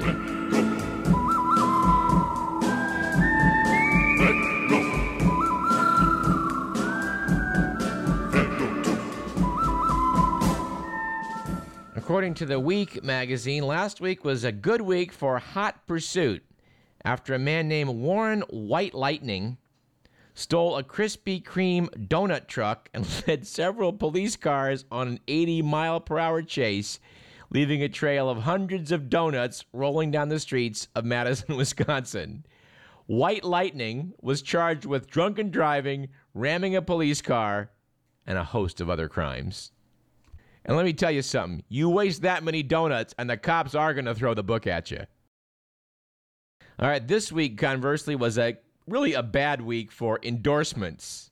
According 11.94 12.34
to 12.34 12.46
the 12.46 12.58
Week 12.58 13.04
magazine, 13.04 13.66
last 13.66 14.00
week 14.00 14.24
was 14.24 14.44
a 14.44 14.52
good 14.52 14.80
week 14.80 15.12
for 15.12 15.38
hot 15.38 15.86
pursuit 15.86 16.42
after 17.04 17.34
a 17.34 17.38
man 17.38 17.68
named 17.68 17.90
Warren 17.90 18.42
White 18.48 18.94
Lightning 18.94 19.58
stole 20.36 20.76
a 20.76 20.84
Krispy 20.84 21.42
Kreme 21.42 21.88
donut 22.08 22.46
truck 22.46 22.88
and 22.94 23.06
led 23.26 23.46
several 23.46 23.92
police 23.92 24.36
cars 24.36 24.84
on 24.90 25.08
an 25.08 25.20
80 25.26 25.62
mile 25.62 26.00
per 26.00 26.18
hour 26.18 26.42
chase, 26.42 27.00
leaving 27.50 27.82
a 27.82 27.88
trail 27.88 28.28
of 28.28 28.38
hundreds 28.38 28.92
of 28.92 29.08
donuts 29.08 29.64
rolling 29.72 30.10
down 30.10 30.28
the 30.28 30.40
streets 30.40 30.88
of 30.94 31.04
Madison, 31.04 31.56
Wisconsin. 31.56 32.44
White 33.06 33.44
Lightning 33.44 34.14
was 34.20 34.42
charged 34.42 34.84
with 34.84 35.10
drunken 35.10 35.50
driving, 35.50 36.08
ramming 36.34 36.74
a 36.74 36.82
police 36.82 37.22
car, 37.22 37.70
and 38.26 38.36
a 38.36 38.44
host 38.44 38.80
of 38.80 38.90
other 38.90 39.08
crimes. 39.08 39.70
And 40.64 40.76
let 40.76 40.84
me 40.84 40.92
tell 40.92 41.12
you 41.12 41.22
something 41.22 41.62
you 41.68 41.88
waste 41.88 42.22
that 42.22 42.42
many 42.42 42.62
donuts, 42.62 43.14
and 43.18 43.30
the 43.30 43.36
cops 43.36 43.74
are 43.74 43.94
going 43.94 44.06
to 44.06 44.14
throw 44.14 44.34
the 44.34 44.42
book 44.42 44.66
at 44.66 44.90
you. 44.90 45.06
All 46.78 46.88
right, 46.88 47.06
this 47.06 47.30
week, 47.30 47.56
conversely, 47.56 48.16
was 48.16 48.36
a 48.36 48.58
really 48.86 49.14
a 49.14 49.22
bad 49.22 49.62
week 49.62 49.92
for 49.92 50.18
endorsements 50.22 51.30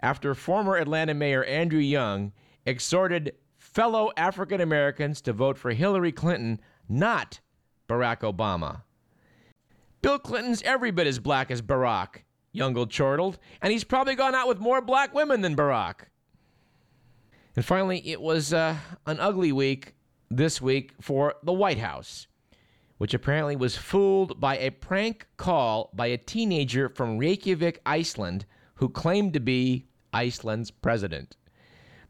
after 0.00 0.34
former 0.34 0.76
Atlanta 0.76 1.14
Mayor 1.14 1.44
Andrew 1.44 1.78
Young 1.78 2.32
exhorted 2.66 3.34
fellow 3.72 4.10
African 4.16 4.60
Americans 4.60 5.20
to 5.22 5.32
vote 5.32 5.56
for 5.56 5.70
Hillary 5.70 6.12
Clinton, 6.12 6.60
not 6.88 7.40
Barack 7.88 8.20
Obama. 8.20 8.82
Bill 10.02 10.18
Clinton's 10.18 10.62
every 10.62 10.90
bit 10.90 11.06
as 11.06 11.18
black 11.18 11.50
as 11.50 11.62
Barack, 11.62 12.24
Young 12.52 12.88
chortled, 12.88 13.38
and 13.62 13.72
he's 13.72 13.84
probably 13.84 14.14
gone 14.14 14.34
out 14.34 14.48
with 14.48 14.58
more 14.58 14.80
black 14.80 15.14
women 15.14 15.40
than 15.40 15.54
Barack. 15.54 16.06
And 17.54 17.64
finally, 17.64 18.08
it 18.08 18.20
was 18.20 18.52
uh, 18.52 18.76
an 19.06 19.20
ugly 19.20 19.52
week 19.52 19.94
this 20.30 20.60
week 20.60 20.92
for 21.00 21.34
the 21.42 21.52
White 21.52 21.78
House, 21.78 22.26
which 22.98 23.14
apparently 23.14 23.56
was 23.56 23.76
fooled 23.76 24.40
by 24.40 24.56
a 24.58 24.70
prank 24.70 25.26
call 25.36 25.90
by 25.94 26.06
a 26.06 26.16
teenager 26.16 26.88
from 26.88 27.18
Reykjavik, 27.18 27.80
Iceland, 27.84 28.46
who 28.76 28.88
claimed 28.88 29.32
to 29.34 29.40
be 29.40 29.86
Iceland's 30.12 30.70
president. 30.70 31.36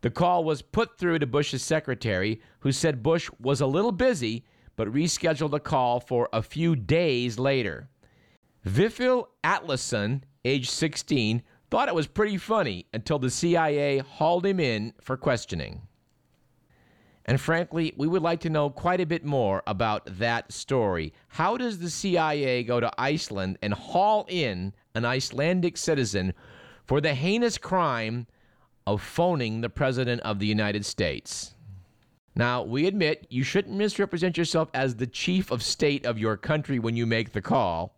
The 0.03 0.11
call 0.11 0.45
was 0.45 0.63
put 0.63 0.99
through 0.99 1.19
to 1.19 1.27
Bush's 1.27 1.63
secretary, 1.63 2.41
who 2.61 2.73
said 2.73 3.03
Bush 3.03 3.31
was 3.39 3.61
a 3.61 3.67
little 3.67 3.93
busy, 3.93 4.45
but 4.77 4.93
rescheduled 4.93 5.51
the 5.51 5.61
call 5.61 6.01
for 6.01 6.29
a 6.33 6.43
few 6.43 6.75
days 6.75 7.39
later. 7.39 7.89
Vifil 8.67 9.27
Atlason, 9.45 10.23
age 10.45 10.71
16, 10.71 11.43
thought 11.71 11.89
it 11.89 11.95
was 11.95 12.07
pretty 12.07 12.37
funny 12.37 12.87
until 12.93 13.19
the 13.19 13.31
CIA 13.31 13.99
hauled 13.99 14.47
him 14.47 14.59
in 14.59 14.93
for 15.01 15.17
questioning. 15.17 15.83
And 17.27 17.41
frankly, 17.41 17.93
we 17.97 18.09
would 18.09 18.23
like 18.23 18.41
to 18.41 18.51
know 18.51 18.71
quite 18.71 19.01
a 19.01 19.07
bit 19.07 19.25
more 19.25 19.63
about 19.67 20.19
that 20.19 20.51
story. 20.53 21.13
How 21.29 21.57
does 21.57 21.79
the 21.79 21.91
CIA 21.91 22.65
go 22.65 22.81
to 22.81 22.91
Iceland 22.99 23.59
and 23.63 23.73
haul 23.75 24.27
in 24.29 24.73
an 24.95 25.05
Icelandic 25.05 25.77
citizen 25.77 26.33
for 26.87 27.01
the 27.01 27.15
heinous 27.15 27.57
crime 27.57 28.27
of 28.91 29.01
phoning 29.01 29.61
the 29.61 29.69
President 29.69 30.21
of 30.23 30.41
the 30.41 30.47
United 30.47 30.85
States? 30.85 31.55
Now, 32.35 32.63
we 32.63 32.87
admit 32.87 33.27
you 33.31 33.43
shouldn't 33.43 33.77
misrepresent 33.77 34.37
yourself 34.37 34.69
as 34.75 34.97
the 34.97 35.07
chief 35.07 35.51
of 35.51 35.63
state 35.63 36.05
of 36.05 36.19
your 36.19 36.37
country 36.37 36.79
when 36.79 36.97
you 36.97 37.07
make 37.07 37.33
the 37.33 37.43
call. 37.43 37.97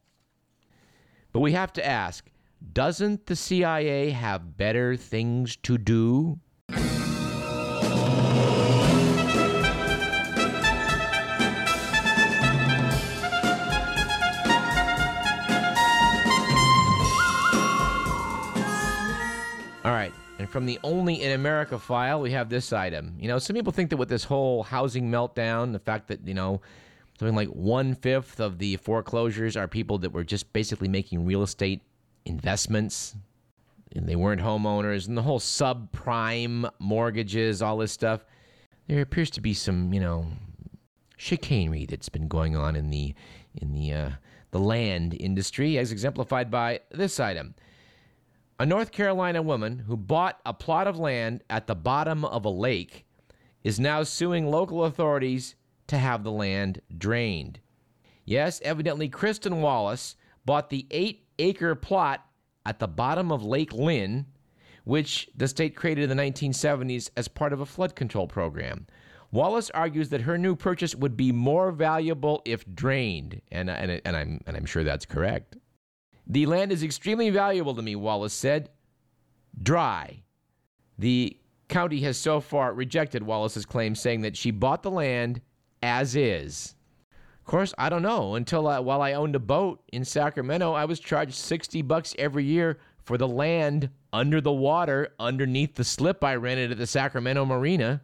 But 1.32 1.40
we 1.40 1.52
have 1.52 1.72
to 1.74 1.86
ask 1.86 2.30
doesn't 2.72 3.26
the 3.26 3.36
CIA 3.36 4.10
have 4.10 4.56
better 4.56 4.96
things 4.96 5.56
to 5.56 5.78
do? 5.78 6.38
From 20.52 20.66
the 20.66 20.78
Only 20.84 21.22
in 21.22 21.32
America 21.32 21.78
file, 21.78 22.20
we 22.20 22.30
have 22.32 22.50
this 22.50 22.72
item. 22.72 23.16
You 23.18 23.26
know, 23.26 23.38
some 23.38 23.56
people 23.56 23.72
think 23.72 23.90
that 23.90 23.96
with 23.96 24.10
this 24.10 24.24
whole 24.24 24.62
housing 24.62 25.10
meltdown, 25.10 25.72
the 25.72 25.78
fact 25.78 26.08
that, 26.08 26.26
you 26.26 26.34
know, 26.34 26.60
something 27.18 27.34
like 27.34 27.48
one 27.48 27.94
fifth 27.94 28.38
of 28.38 28.58
the 28.58 28.76
foreclosures 28.76 29.56
are 29.56 29.66
people 29.66 29.98
that 29.98 30.12
were 30.12 30.24
just 30.24 30.52
basically 30.52 30.88
making 30.88 31.24
real 31.24 31.42
estate 31.42 31.80
investments. 32.26 33.16
And 33.94 34.08
they 34.08 34.16
weren't 34.16 34.40
homeowners, 34.40 35.06
and 35.06 35.18
the 35.18 35.22
whole 35.22 35.40
subprime 35.40 36.70
mortgages, 36.78 37.60
all 37.60 37.76
this 37.76 37.92
stuff. 37.92 38.24
There 38.88 39.02
appears 39.02 39.30
to 39.32 39.40
be 39.42 39.52
some, 39.52 39.92
you 39.92 40.00
know, 40.00 40.28
chicanery 41.18 41.84
that's 41.84 42.08
been 42.08 42.26
going 42.26 42.56
on 42.56 42.74
in 42.74 42.90
the 42.90 43.14
in 43.54 43.72
the 43.74 43.92
uh, 43.92 44.10
the 44.50 44.58
land 44.58 45.14
industry, 45.20 45.76
as 45.76 45.92
exemplified 45.92 46.50
by 46.50 46.80
this 46.90 47.20
item. 47.20 47.54
A 48.58 48.66
North 48.66 48.92
Carolina 48.92 49.42
woman 49.42 49.80
who 49.80 49.96
bought 49.96 50.40
a 50.44 50.52
plot 50.52 50.86
of 50.86 50.98
land 50.98 51.42
at 51.48 51.66
the 51.66 51.74
bottom 51.74 52.24
of 52.24 52.44
a 52.44 52.50
lake 52.50 53.06
is 53.64 53.80
now 53.80 54.02
suing 54.02 54.50
local 54.50 54.84
authorities 54.84 55.54
to 55.88 55.98
have 55.98 56.22
the 56.22 56.30
land 56.30 56.80
drained. 56.96 57.60
Yes, 58.24 58.60
evidently 58.64 59.08
Kristen 59.08 59.62
Wallace 59.62 60.16
bought 60.44 60.70
the 60.70 60.86
eight 60.90 61.26
acre 61.38 61.74
plot 61.74 62.26
at 62.64 62.78
the 62.78 62.88
bottom 62.88 63.32
of 63.32 63.44
Lake 63.44 63.72
Lynn, 63.72 64.26
which 64.84 65.28
the 65.36 65.48
state 65.48 65.74
created 65.74 66.10
in 66.10 66.16
the 66.16 66.22
1970s 66.22 67.10
as 67.16 67.28
part 67.28 67.52
of 67.52 67.60
a 67.60 67.66
flood 67.66 67.94
control 67.94 68.26
program. 68.26 68.86
Wallace 69.30 69.70
argues 69.70 70.10
that 70.10 70.22
her 70.22 70.36
new 70.36 70.54
purchase 70.54 70.94
would 70.94 71.16
be 71.16 71.32
more 71.32 71.72
valuable 71.72 72.42
if 72.44 72.64
drained, 72.74 73.40
and, 73.50 73.70
and, 73.70 74.00
and, 74.04 74.16
I'm, 74.16 74.40
and 74.46 74.56
I'm 74.56 74.66
sure 74.66 74.84
that's 74.84 75.06
correct. 75.06 75.56
The 76.32 76.46
land 76.46 76.72
is 76.72 76.82
extremely 76.82 77.28
valuable 77.28 77.74
to 77.74 77.82
me, 77.82 77.94
Wallace 77.94 78.32
said. 78.32 78.70
Dry. 79.62 80.22
The 80.98 81.36
county 81.68 82.00
has 82.00 82.16
so 82.16 82.40
far 82.40 82.72
rejected 82.72 83.22
Wallace's 83.22 83.66
claim, 83.66 83.94
saying 83.94 84.22
that 84.22 84.34
she 84.34 84.50
bought 84.50 84.82
the 84.82 84.90
land 84.90 85.42
as 85.82 86.16
is. 86.16 86.74
Of 87.10 87.44
course, 87.44 87.74
I 87.76 87.90
don't 87.90 88.00
know. 88.00 88.34
Until 88.34 88.66
uh, 88.66 88.80
while 88.80 89.02
I 89.02 89.12
owned 89.12 89.36
a 89.36 89.40
boat 89.40 89.82
in 89.92 90.06
Sacramento, 90.06 90.72
I 90.72 90.86
was 90.86 91.00
charged 91.00 91.34
60 91.34 91.82
bucks 91.82 92.14
every 92.18 92.44
year 92.44 92.78
for 93.04 93.18
the 93.18 93.28
land 93.28 93.90
under 94.10 94.40
the 94.40 94.52
water 94.52 95.12
underneath 95.20 95.74
the 95.74 95.84
slip 95.84 96.24
I 96.24 96.36
rented 96.36 96.72
at 96.72 96.78
the 96.78 96.86
Sacramento 96.86 97.44
Marina. 97.44 98.00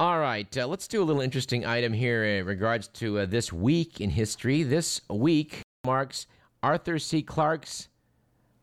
All 0.00 0.18
right, 0.18 0.56
uh, 0.56 0.66
let's 0.66 0.88
do 0.88 1.02
a 1.02 1.04
little 1.04 1.20
interesting 1.20 1.66
item 1.66 1.92
here 1.92 2.24
in 2.24 2.46
regards 2.46 2.88
to 2.88 3.18
uh, 3.18 3.26
this 3.26 3.52
week 3.52 4.00
in 4.00 4.08
history. 4.08 4.62
This 4.62 5.02
week 5.10 5.60
marks 5.84 6.26
Arthur 6.62 7.00
C. 7.00 7.22
Clarke's 7.22 7.88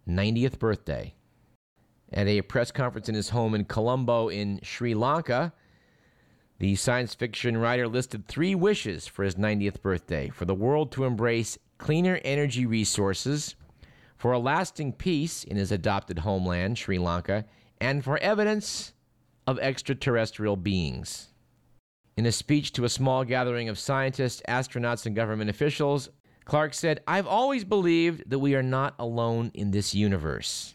90th 0.07 0.57
birthday. 0.57 1.15
At 2.13 2.27
a 2.27 2.41
press 2.41 2.71
conference 2.71 3.09
in 3.09 3.15
his 3.15 3.29
home 3.29 3.53
in 3.53 3.65
Colombo 3.65 4.29
in 4.29 4.61
Sri 4.63 4.93
Lanka, 4.93 5.53
the 6.59 6.75
science 6.75 7.13
fiction 7.13 7.57
writer 7.57 7.87
listed 7.87 8.25
three 8.25 8.55
wishes 8.55 9.05
for 9.05 9.23
his 9.23 9.35
90th 9.35 9.81
birthday 9.81 10.29
for 10.29 10.45
the 10.45 10.55
world 10.55 10.91
to 10.93 11.03
embrace 11.03 11.57
cleaner 11.77 12.19
energy 12.23 12.65
resources, 12.65 13.55
for 14.17 14.31
a 14.31 14.39
lasting 14.39 14.93
peace 14.93 15.43
in 15.43 15.57
his 15.57 15.71
adopted 15.71 16.19
homeland, 16.19 16.77
Sri 16.77 16.97
Lanka, 16.97 17.45
and 17.79 18.03
for 18.03 18.17
evidence 18.19 18.93
of 19.45 19.59
extraterrestrial 19.59 20.55
beings. 20.55 21.29
In 22.17 22.25
a 22.25 22.31
speech 22.31 22.73
to 22.73 22.83
a 22.83 22.89
small 22.89 23.23
gathering 23.23 23.69
of 23.69 23.79
scientists, 23.79 24.41
astronauts, 24.47 25.05
and 25.05 25.15
government 25.15 25.49
officials, 25.49 26.09
Clarke 26.49 26.73
said, 26.73 27.01
I've 27.07 27.27
always 27.27 27.63
believed 27.63 28.29
that 28.29 28.39
we 28.39 28.55
are 28.55 28.63
not 28.63 28.95
alone 28.99 29.51
in 29.53 29.71
this 29.71 29.95
universe 29.95 30.73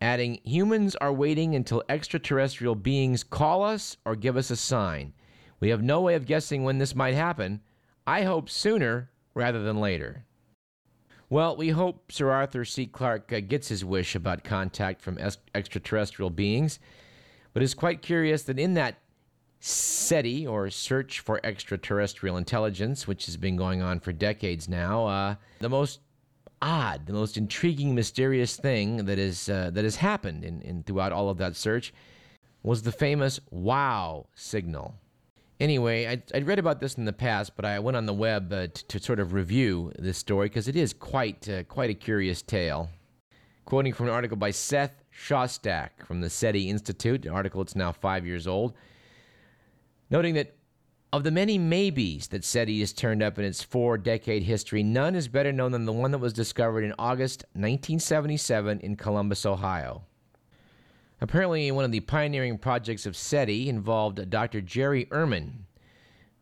adding, 0.00 0.40
Humans 0.44 0.96
are 0.96 1.12
waiting 1.12 1.54
until 1.54 1.82
extraterrestrial 1.88 2.74
beings 2.74 3.24
call 3.24 3.62
us 3.62 3.96
or 4.04 4.16
give 4.16 4.36
us 4.36 4.50
a 4.50 4.56
sign. 4.56 5.12
We 5.60 5.70
have 5.70 5.82
no 5.82 6.00
way 6.02 6.14
of 6.14 6.26
guessing 6.26 6.64
when 6.64 6.78
this 6.78 6.94
might 6.94 7.14
happen. 7.14 7.60
I 8.06 8.22
hope 8.22 8.48
sooner 8.48 9.10
rather 9.34 9.62
than 9.62 9.80
later. 9.80 10.24
Well, 11.28 11.56
we 11.56 11.70
hope 11.70 12.12
Sir 12.12 12.30
Arthur 12.30 12.64
C. 12.64 12.86
Clarke 12.86 13.32
uh, 13.32 13.40
gets 13.40 13.68
his 13.68 13.84
wish 13.84 14.14
about 14.14 14.44
contact 14.44 15.00
from 15.00 15.18
es- 15.18 15.38
extraterrestrial 15.54 16.30
beings, 16.30 16.78
but 17.52 17.62
is 17.62 17.74
quite 17.74 18.00
curious 18.00 18.44
that 18.44 18.60
in 18.60 18.74
that 18.74 18.98
SETI, 19.60 20.46
or 20.46 20.70
Search 20.70 21.20
for 21.20 21.40
Extraterrestrial 21.44 22.36
Intelligence, 22.36 23.08
which 23.08 23.26
has 23.26 23.36
been 23.36 23.56
going 23.56 23.82
on 23.82 24.00
for 24.00 24.12
decades 24.12 24.68
now, 24.68 25.06
uh, 25.06 25.34
the 25.60 25.68
most 25.68 26.00
odd, 26.62 27.06
the 27.06 27.12
most 27.12 27.36
intriguing, 27.36 27.94
mysterious 27.94 28.56
thing 28.56 29.04
that 29.06 29.18
is 29.18 29.48
uh, 29.48 29.70
that 29.72 29.84
has 29.84 29.96
happened 29.96 30.44
in, 30.44 30.62
in 30.62 30.82
throughout 30.82 31.12
all 31.12 31.28
of 31.28 31.38
that 31.38 31.56
search 31.56 31.92
was 32.62 32.82
the 32.82 32.92
famous 32.92 33.40
wow 33.50 34.26
signal. 34.34 34.94
Anyway, 35.58 36.06
I'd, 36.06 36.22
I'd 36.34 36.46
read 36.46 36.58
about 36.58 36.80
this 36.80 36.94
in 36.94 37.06
the 37.06 37.12
past, 37.12 37.56
but 37.56 37.64
I 37.64 37.78
went 37.78 37.96
on 37.96 38.04
the 38.04 38.12
web 38.12 38.52
uh, 38.52 38.66
to, 38.66 38.86
to 38.86 38.98
sort 38.98 39.20
of 39.20 39.32
review 39.32 39.92
this 39.98 40.18
story 40.18 40.48
because 40.48 40.68
it 40.68 40.76
is 40.76 40.92
quite 40.92 41.48
uh, 41.48 41.62
quite 41.64 41.90
a 41.90 41.94
curious 41.94 42.42
tale. 42.42 42.90
Quoting 43.64 43.94
from 43.94 44.06
an 44.06 44.12
article 44.12 44.36
by 44.36 44.50
Seth 44.50 45.02
Shostak 45.12 45.90
from 46.06 46.20
the 46.20 46.30
SETI 46.30 46.68
Institute, 46.70 47.26
an 47.26 47.32
article 47.32 47.64
that's 47.64 47.74
now 47.74 47.90
five 47.90 48.24
years 48.24 48.46
old, 48.46 48.74
noting 50.10 50.34
that 50.34 50.56
of 51.12 51.24
the 51.24 51.30
many 51.30 51.56
maybes 51.56 52.28
that 52.28 52.44
SETI 52.44 52.80
has 52.80 52.92
turned 52.92 53.22
up 53.22 53.38
in 53.38 53.44
its 53.44 53.62
four 53.62 53.96
decade 53.96 54.42
history, 54.42 54.82
none 54.82 55.14
is 55.14 55.28
better 55.28 55.52
known 55.52 55.72
than 55.72 55.84
the 55.84 55.92
one 55.92 56.10
that 56.10 56.18
was 56.18 56.32
discovered 56.32 56.84
in 56.84 56.92
August 56.98 57.44
1977 57.52 58.80
in 58.80 58.96
Columbus, 58.96 59.46
Ohio. 59.46 60.02
Apparently, 61.20 61.70
one 61.70 61.84
of 61.84 61.92
the 61.92 62.00
pioneering 62.00 62.58
projects 62.58 63.06
of 63.06 63.16
SETI 63.16 63.68
involved 63.68 64.28
Dr. 64.28 64.60
Jerry 64.60 65.06
Ehman, 65.06 65.52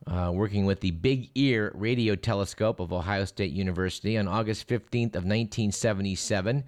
uh, 0.07 0.33
working 0.35 0.65
with 0.65 0.81
the 0.81 0.91
Big 0.91 1.31
Ear 1.37 1.71
Radio 1.75 2.17
Telescope 2.17 2.81
of 2.81 2.93
Ohio 2.93 3.25
State 3.25 3.53
University 3.53 4.19
on 4.19 4.27
August 4.27 4.67
15th 4.67 5.15
of 5.15 5.25
1977. 5.25 6.65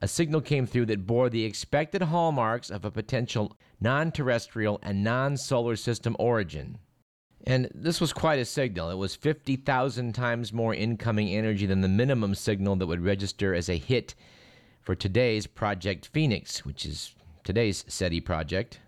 A 0.00 0.08
signal 0.08 0.40
came 0.40 0.66
through 0.66 0.86
that 0.86 1.06
bore 1.06 1.28
the 1.28 1.44
expected 1.44 2.02
hallmarks 2.02 2.70
of 2.70 2.84
a 2.84 2.90
potential 2.90 3.56
non-terrestrial 3.80 4.78
and 4.82 5.02
non-solar 5.02 5.76
system 5.76 6.14
origin. 6.18 6.78
And 7.44 7.68
this 7.74 8.00
was 8.00 8.12
quite 8.12 8.38
a 8.38 8.44
signal. 8.44 8.90
It 8.90 8.96
was 8.96 9.14
50,000 9.14 10.14
times 10.14 10.52
more 10.52 10.74
incoming 10.74 11.28
energy 11.28 11.66
than 11.66 11.80
the 11.80 11.88
minimum 11.88 12.34
signal 12.34 12.76
that 12.76 12.86
would 12.86 13.04
register 13.04 13.54
as 13.54 13.68
a 13.68 13.78
hit 13.78 14.14
for 14.82 14.94
today's 14.94 15.46
Project 15.46 16.06
Phoenix, 16.06 16.64
which 16.64 16.84
is 16.84 17.14
today's 17.44 17.84
SETI 17.88 18.20
project. 18.20 18.80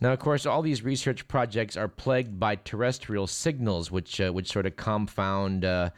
Now, 0.00 0.12
of 0.12 0.18
course, 0.18 0.46
all 0.46 0.62
these 0.62 0.82
research 0.82 1.28
projects 1.28 1.76
are 1.76 1.88
plagued 1.88 2.40
by 2.40 2.56
terrestrial 2.56 3.26
signals, 3.26 3.90
which, 3.90 4.20
uh, 4.20 4.30
which 4.30 4.50
sort 4.50 4.66
of 4.66 4.76
confound 4.76 5.64
uh, 5.64 5.90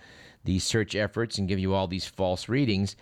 the 0.44 0.58
search 0.58 0.96
efforts 0.96 1.38
and 1.38 1.46
give 1.46 1.60
you 1.60 1.74
all 1.74 1.86
these 1.86 2.06
false 2.06 2.48
readings. 2.48 2.96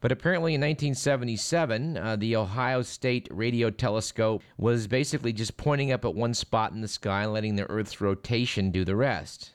But 0.00 0.12
apparently 0.12 0.54
in 0.54 0.62
1977, 0.62 1.96
uh, 1.98 2.16
the 2.16 2.34
Ohio 2.36 2.80
State 2.80 3.28
Radio 3.30 3.68
Telescope 3.68 4.42
was 4.56 4.86
basically 4.86 5.32
just 5.32 5.58
pointing 5.58 5.92
up 5.92 6.06
at 6.06 6.14
one 6.14 6.32
spot 6.32 6.72
in 6.72 6.80
the 6.80 6.88
sky 6.88 7.24
and 7.24 7.34
letting 7.34 7.56
the 7.56 7.68
Earth's 7.68 8.00
rotation 8.00 8.70
do 8.70 8.84
the 8.84 8.96
rest. 8.96 9.52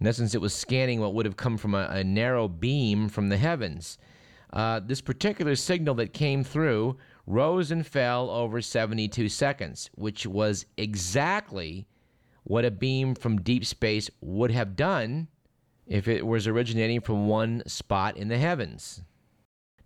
In 0.00 0.06
essence, 0.08 0.34
it 0.34 0.40
was 0.40 0.52
scanning 0.52 0.98
what 1.00 1.14
would 1.14 1.26
have 1.26 1.36
come 1.36 1.56
from 1.56 1.74
a, 1.74 1.86
a 1.90 2.02
narrow 2.02 2.48
beam 2.48 3.08
from 3.08 3.28
the 3.28 3.36
heavens. 3.36 3.98
Uh, 4.52 4.80
this 4.80 5.00
particular 5.00 5.54
signal 5.54 5.94
that 5.94 6.12
came 6.12 6.42
through 6.42 6.96
rose 7.28 7.70
and 7.70 7.86
fell 7.86 8.30
over 8.30 8.60
72 8.60 9.28
seconds, 9.28 9.90
which 9.94 10.26
was 10.26 10.66
exactly 10.76 11.86
what 12.42 12.64
a 12.64 12.70
beam 12.72 13.14
from 13.14 13.40
deep 13.40 13.64
space 13.64 14.10
would 14.20 14.50
have 14.50 14.74
done 14.74 15.28
if 15.86 16.08
it 16.08 16.26
was 16.26 16.48
originating 16.48 17.00
from 17.00 17.28
one 17.28 17.62
spot 17.66 18.16
in 18.16 18.26
the 18.26 18.38
heavens. 18.38 19.02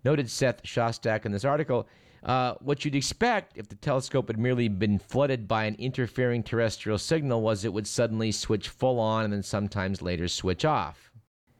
Noted 0.07 0.31
Seth 0.31 0.63
Shostak 0.63 1.25
in 1.25 1.33
this 1.33 1.43
article, 1.43 1.85
uh, 2.23 2.53
what 2.61 2.85
you'd 2.85 2.95
expect 2.95 3.57
if 3.57 3.67
the 3.67 3.75
telescope 3.75 4.29
had 4.29 4.39
merely 4.39 4.69
been 4.69 4.99
flooded 4.99 5.49
by 5.49 5.65
an 5.65 5.75
interfering 5.75 6.43
terrestrial 6.43 6.97
signal 6.97 7.41
was 7.41 7.65
it 7.65 7.73
would 7.73 7.85
suddenly 7.85 8.31
switch 8.31 8.69
full 8.69 9.01
on 9.01 9.25
and 9.25 9.33
then 9.33 9.43
sometimes 9.43 10.01
later 10.01 10.29
switch 10.29 10.63
off. 10.63 11.11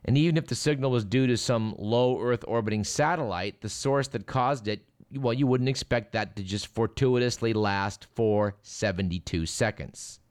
And 0.05 0.17
even 0.17 0.37
if 0.37 0.47
the 0.47 0.55
signal 0.55 0.91
was 0.91 1.03
due 1.03 1.27
to 1.27 1.35
some 1.35 1.75
low 1.77 2.21
Earth 2.21 2.45
orbiting 2.47 2.85
satellite, 2.85 3.59
the 3.59 3.67
source 3.67 4.07
that 4.07 4.27
caused 4.27 4.69
it, 4.69 4.79
well, 5.13 5.33
you 5.33 5.45
wouldn't 5.45 5.67
expect 5.67 6.13
that 6.13 6.37
to 6.37 6.41
just 6.41 6.67
fortuitously 6.67 7.51
last 7.51 8.07
for 8.15 8.55
72 8.61 9.45
seconds. 9.45 10.21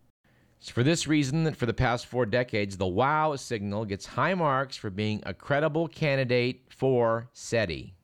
It's 0.58 0.70
for 0.70 0.82
this 0.82 1.06
reason 1.06 1.44
that 1.44 1.56
for 1.56 1.66
the 1.66 1.74
past 1.74 2.06
four 2.06 2.24
decades, 2.24 2.78
the 2.78 2.86
WOW 2.86 3.36
signal 3.36 3.84
gets 3.84 4.06
high 4.06 4.32
marks 4.32 4.74
for 4.74 4.88
being 4.88 5.22
a 5.26 5.34
credible 5.34 5.86
candidate 5.86 6.62
for 6.70 7.28
SETI. 7.34 7.95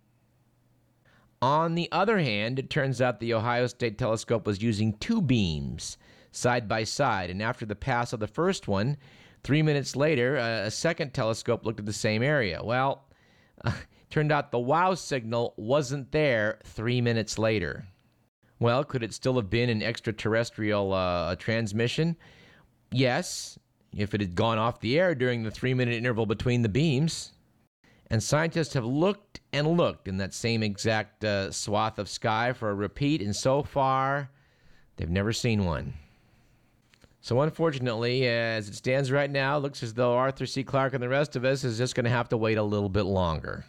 On 1.42 1.74
the 1.74 1.88
other 1.90 2.20
hand, 2.20 2.60
it 2.60 2.70
turns 2.70 3.00
out 3.00 3.18
the 3.18 3.34
Ohio 3.34 3.66
State 3.66 3.98
Telescope 3.98 4.46
was 4.46 4.62
using 4.62 4.92
two 4.98 5.20
beams 5.20 5.98
side 6.30 6.68
by 6.68 6.84
side, 6.84 7.30
and 7.30 7.42
after 7.42 7.66
the 7.66 7.74
pass 7.74 8.12
of 8.12 8.20
the 8.20 8.28
first 8.28 8.68
one, 8.68 8.96
three 9.42 9.60
minutes 9.60 9.96
later, 9.96 10.36
a 10.36 10.70
second 10.70 11.12
telescope 11.12 11.66
looked 11.66 11.80
at 11.80 11.86
the 11.86 11.92
same 11.92 12.22
area. 12.22 12.62
Well, 12.62 13.08
turned 14.10 14.30
out 14.30 14.52
the 14.52 14.60
wow 14.60 14.94
signal 14.94 15.54
wasn't 15.56 16.12
there 16.12 16.60
three 16.62 17.00
minutes 17.00 17.36
later. 17.38 17.88
Well, 18.60 18.84
could 18.84 19.02
it 19.02 19.12
still 19.12 19.34
have 19.34 19.50
been 19.50 19.68
an 19.68 19.82
extraterrestrial 19.82 20.92
uh, 20.92 21.34
transmission? 21.34 22.16
Yes, 22.92 23.58
if 23.96 24.14
it 24.14 24.20
had 24.20 24.36
gone 24.36 24.58
off 24.58 24.78
the 24.78 24.96
air 24.96 25.16
during 25.16 25.42
the 25.42 25.50
three 25.50 25.74
minute 25.74 25.96
interval 25.96 26.24
between 26.24 26.62
the 26.62 26.68
beams. 26.68 27.32
And 28.12 28.22
scientists 28.22 28.74
have 28.74 28.84
looked 28.84 29.40
and 29.54 29.66
looked 29.66 30.06
in 30.06 30.18
that 30.18 30.34
same 30.34 30.62
exact 30.62 31.24
uh, 31.24 31.50
swath 31.50 31.98
of 31.98 32.10
sky 32.10 32.52
for 32.52 32.68
a 32.68 32.74
repeat, 32.74 33.22
and 33.22 33.34
so 33.34 33.62
far, 33.62 34.28
they've 34.96 35.08
never 35.08 35.32
seen 35.32 35.64
one. 35.64 35.94
So, 37.22 37.40
unfortunately, 37.40 38.28
as 38.28 38.68
it 38.68 38.74
stands 38.74 39.10
right 39.10 39.30
now, 39.30 39.56
it 39.56 39.60
looks 39.60 39.82
as 39.82 39.94
though 39.94 40.12
Arthur 40.12 40.44
C. 40.44 40.62
Clarke 40.62 40.92
and 40.92 41.02
the 41.02 41.08
rest 41.08 41.36
of 41.36 41.46
us 41.46 41.64
is 41.64 41.78
just 41.78 41.94
going 41.94 42.04
to 42.04 42.10
have 42.10 42.28
to 42.28 42.36
wait 42.36 42.58
a 42.58 42.62
little 42.62 42.90
bit 42.90 43.04
longer. 43.04 43.64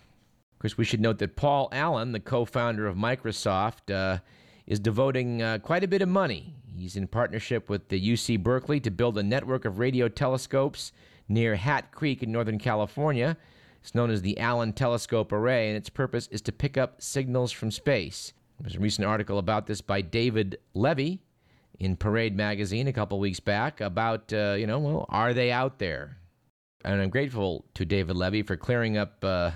Of 0.52 0.60
course, 0.60 0.78
we 0.78 0.84
should 0.84 1.00
note 1.00 1.20
that 1.20 1.38
Paul 1.38 1.70
Allen, 1.72 2.12
the 2.12 2.20
co 2.20 2.44
founder 2.44 2.86
of 2.86 2.98
Microsoft, 2.98 3.96
uh, 3.96 4.20
is 4.68 4.78
devoting 4.78 5.42
uh, 5.42 5.60
quite 5.60 5.86
a 5.86 5.88
bit 5.88 6.02
of 6.02 6.10
money. 6.10 6.54
He's 6.78 6.98
in 6.98 7.08
partnership 7.08 7.70
with 7.70 7.88
the 7.88 8.12
UC 8.12 8.44
Berkeley 8.44 8.82
to 8.82 8.92
build 8.92 9.18
a 9.18 9.24
network 9.24 9.64
of 9.64 9.80
radio 9.80 10.10
telescopes 10.10 10.92
near 11.30 11.56
Hat 11.56 11.94
Creek 11.94 12.22
in 12.22 12.30
Northern 12.30 12.60
California 12.60 13.38
it's 13.84 13.94
known 13.94 14.12
as 14.12 14.22
the 14.22 14.40
Allen 14.40 14.72
Telescope 14.72 15.34
Array, 15.34 15.68
and 15.68 15.76
its 15.76 15.90
purpose 15.90 16.30
is 16.32 16.42
to 16.44 16.54
pick 16.54 16.78
up 16.78 17.02
signals 17.02 17.52
from 17.52 17.70
space. 17.70 18.32
There's 18.62 18.78
a 18.78 18.80
recent 18.80 19.06
article 19.06 19.38
about 19.38 19.68
this 19.68 19.82
by 19.82 20.00
David 20.00 20.58
Levy 20.74 21.20
in 21.80 21.98
Parade 21.98 22.34
magazine 22.34 22.88
a 22.88 22.94
couple 22.94 23.20
weeks 23.20 23.42
back 23.42 23.82
about, 23.82 24.32
uh, 24.32 24.56
you 24.58 24.66
know, 24.66 24.80
well, 24.80 25.06
are 25.10 25.34
they 25.34 25.52
out 25.52 25.80
there? 25.80 26.16
And 26.86 27.02
I'm 27.02 27.10
grateful 27.10 27.66
to 27.74 27.84
David 27.84 28.16
Levy 28.16 28.42
for 28.42 28.56
clearing 28.56 28.96
up 28.96 29.22
uh, 29.22 29.52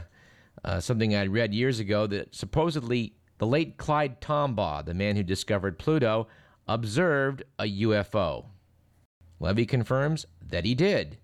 uh, 0.66 0.82
something 0.82 1.16
I'd 1.16 1.30
read 1.30 1.54
years 1.54 1.80
ago 1.80 2.06
that 2.08 2.36
supposedly 2.36 3.14
the 3.38 3.48
late 3.48 3.78
Clyde 3.78 4.20
Tombaugh, 4.20 4.84
the 4.84 4.94
man 4.94 5.16
who 5.16 5.24
discovered 5.24 5.80
Pluto, 5.80 6.28
observed 6.68 7.44
a 7.58 7.64
UFO. 7.64 8.48
Levy 9.40 9.66
confirms 9.66 10.26
that 10.46 10.66
he 10.66 10.76
did. 10.76 11.18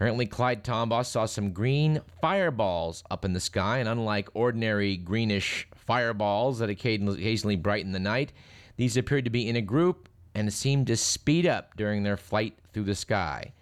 Apparently, 0.00 0.24
Clyde 0.24 0.64
Tombaugh 0.64 1.04
saw 1.04 1.26
some 1.26 1.52
green 1.52 2.00
fireballs 2.22 3.04
up 3.10 3.22
in 3.22 3.34
the 3.34 3.38
sky, 3.38 3.80
and 3.80 3.86
unlike 3.86 4.30
ordinary 4.32 4.96
greenish 4.96 5.68
fireballs 5.74 6.58
that 6.58 6.70
occasionally 6.70 7.56
brighten 7.56 7.92
the 7.92 7.98
night, 7.98 8.32
these 8.78 8.96
appeared 8.96 9.26
to 9.26 9.30
be 9.30 9.46
in 9.46 9.56
a 9.56 9.60
group 9.60 10.08
and 10.34 10.50
seemed 10.50 10.86
to 10.86 10.96
speed 10.96 11.44
up 11.44 11.76
during 11.76 12.02
their 12.02 12.16
flight 12.16 12.56
through 12.72 12.84
the 12.84 12.94
sky. 12.94 13.52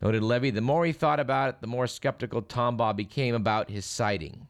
Noted 0.00 0.22
Levy, 0.22 0.48
the 0.48 0.62
more 0.62 0.86
he 0.86 0.92
thought 0.92 1.20
about 1.20 1.50
it, 1.50 1.60
the 1.60 1.66
more 1.66 1.86
skeptical 1.86 2.40
Tombaugh 2.40 2.96
became 2.96 3.34
about 3.34 3.68
his 3.68 3.84
sighting. 3.84 4.48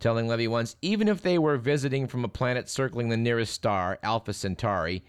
Telling 0.00 0.28
Levy 0.28 0.48
once, 0.48 0.76
even 0.82 1.08
if 1.08 1.22
they 1.22 1.38
were 1.38 1.56
visiting 1.56 2.08
from 2.08 2.26
a 2.26 2.28
planet 2.28 2.68
circling 2.68 3.08
the 3.08 3.16
nearest 3.16 3.54
star, 3.54 3.98
Alpha 4.02 4.34
Centauri, 4.34 5.02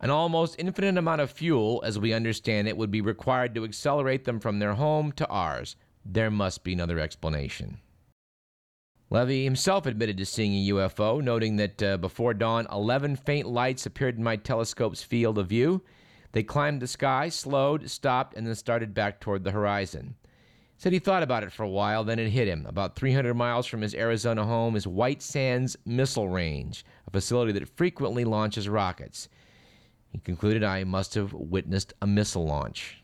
an 0.00 0.10
almost 0.10 0.56
infinite 0.58 0.98
amount 0.98 1.20
of 1.20 1.30
fuel, 1.30 1.82
as 1.84 1.98
we 1.98 2.12
understand 2.12 2.68
it, 2.68 2.76
would 2.76 2.90
be 2.90 3.00
required 3.00 3.54
to 3.54 3.64
accelerate 3.64 4.24
them 4.24 4.40
from 4.40 4.58
their 4.58 4.74
home 4.74 5.12
to 5.12 5.26
ours. 5.28 5.76
There 6.04 6.30
must 6.30 6.64
be 6.64 6.72
another 6.72 6.98
explanation. 6.98 7.78
Levy 9.08 9.44
himself 9.44 9.86
admitted 9.86 10.16
to 10.18 10.26
seeing 10.26 10.52
a 10.54 10.72
UFO, 10.74 11.22
noting 11.22 11.56
that 11.56 11.82
uh, 11.82 11.96
before 11.96 12.34
dawn, 12.34 12.66
11 12.72 13.16
faint 13.16 13.46
lights 13.46 13.86
appeared 13.86 14.16
in 14.16 14.24
my 14.24 14.36
telescope's 14.36 15.02
field 15.02 15.38
of 15.38 15.48
view. 15.48 15.82
They 16.32 16.42
climbed 16.42 16.82
the 16.82 16.88
sky, 16.88 17.28
slowed, 17.28 17.88
stopped, 17.88 18.36
and 18.36 18.46
then 18.46 18.54
started 18.56 18.94
back 18.94 19.20
toward 19.20 19.44
the 19.44 19.52
horizon. 19.52 20.16
Said 20.76 20.92
he 20.92 20.98
thought 20.98 21.22
about 21.22 21.42
it 21.42 21.52
for 21.52 21.62
a 21.62 21.68
while, 21.68 22.04
then 22.04 22.18
it 22.18 22.30
hit 22.30 22.48
him. 22.48 22.66
About 22.66 22.96
300 22.96 23.32
miles 23.32 23.66
from 23.66 23.80
his 23.80 23.94
Arizona 23.94 24.44
home 24.44 24.76
is 24.76 24.86
White 24.86 25.22
Sands 25.22 25.76
Missile 25.86 26.28
Range, 26.28 26.84
a 27.06 27.10
facility 27.10 27.52
that 27.52 27.76
frequently 27.76 28.24
launches 28.24 28.68
rockets. 28.68 29.28
He 30.12 30.18
concluded 30.18 30.64
I 30.64 30.84
must 30.84 31.14
have 31.14 31.32
witnessed 31.32 31.94
a 32.00 32.06
missile 32.06 32.46
launch. 32.46 33.02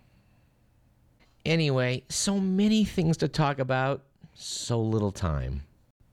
Anyway, 1.45 2.05
so 2.09 2.39
many 2.39 2.85
things 2.85 3.17
to 3.19 3.29
talk 3.29 3.59
about, 3.59 4.03
so 4.35 4.81
little 4.81 5.13
time. 5.13 5.63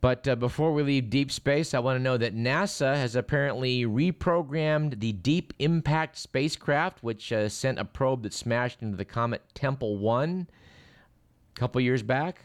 But 0.01 0.27
uh, 0.27 0.35
before 0.35 0.73
we 0.73 0.81
leave 0.81 1.09
deep 1.09 1.31
space, 1.31 1.73
I 1.73 1.79
want 1.79 1.97
to 1.97 2.03
know 2.03 2.17
that 2.17 2.35
NASA 2.35 2.95
has 2.95 3.15
apparently 3.15 3.83
reprogrammed 3.83 4.99
the 5.01 5.11
Deep 5.11 5.53
Impact 5.59 6.17
spacecraft, 6.17 7.03
which 7.03 7.33
uh, 7.33 7.49
sent 7.49 7.79
a 7.79 7.85
probe 7.85 8.23
that 8.23 8.33
smashed 8.33 8.81
into 8.81 8.95
the 8.95 9.05
comet 9.05 9.41
Tempel 9.53 9.97
1 9.97 10.47
a 11.55 11.59
couple 11.59 11.81
years 11.81 12.01
back, 12.01 12.43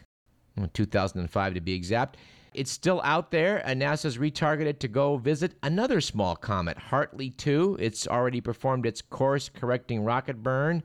2005 0.73 1.53
to 1.53 1.61
be 1.61 1.73
exact. 1.73 2.17
It's 2.55 2.71
still 2.71 3.01
out 3.03 3.31
there, 3.31 3.61
and 3.67 3.81
NASA's 3.81 4.17
retargeted 4.17 4.79
to 4.79 4.87
go 4.87 5.17
visit 5.17 5.53
another 5.61 5.99
small 5.99 6.35
comet, 6.35 6.77
Hartley 6.77 7.29
2. 7.29 7.77
It's 7.79 8.07
already 8.07 8.39
performed 8.39 8.85
its 8.85 9.01
course 9.01 9.49
correcting 9.49 10.03
rocket 10.03 10.41
burn 10.41 10.81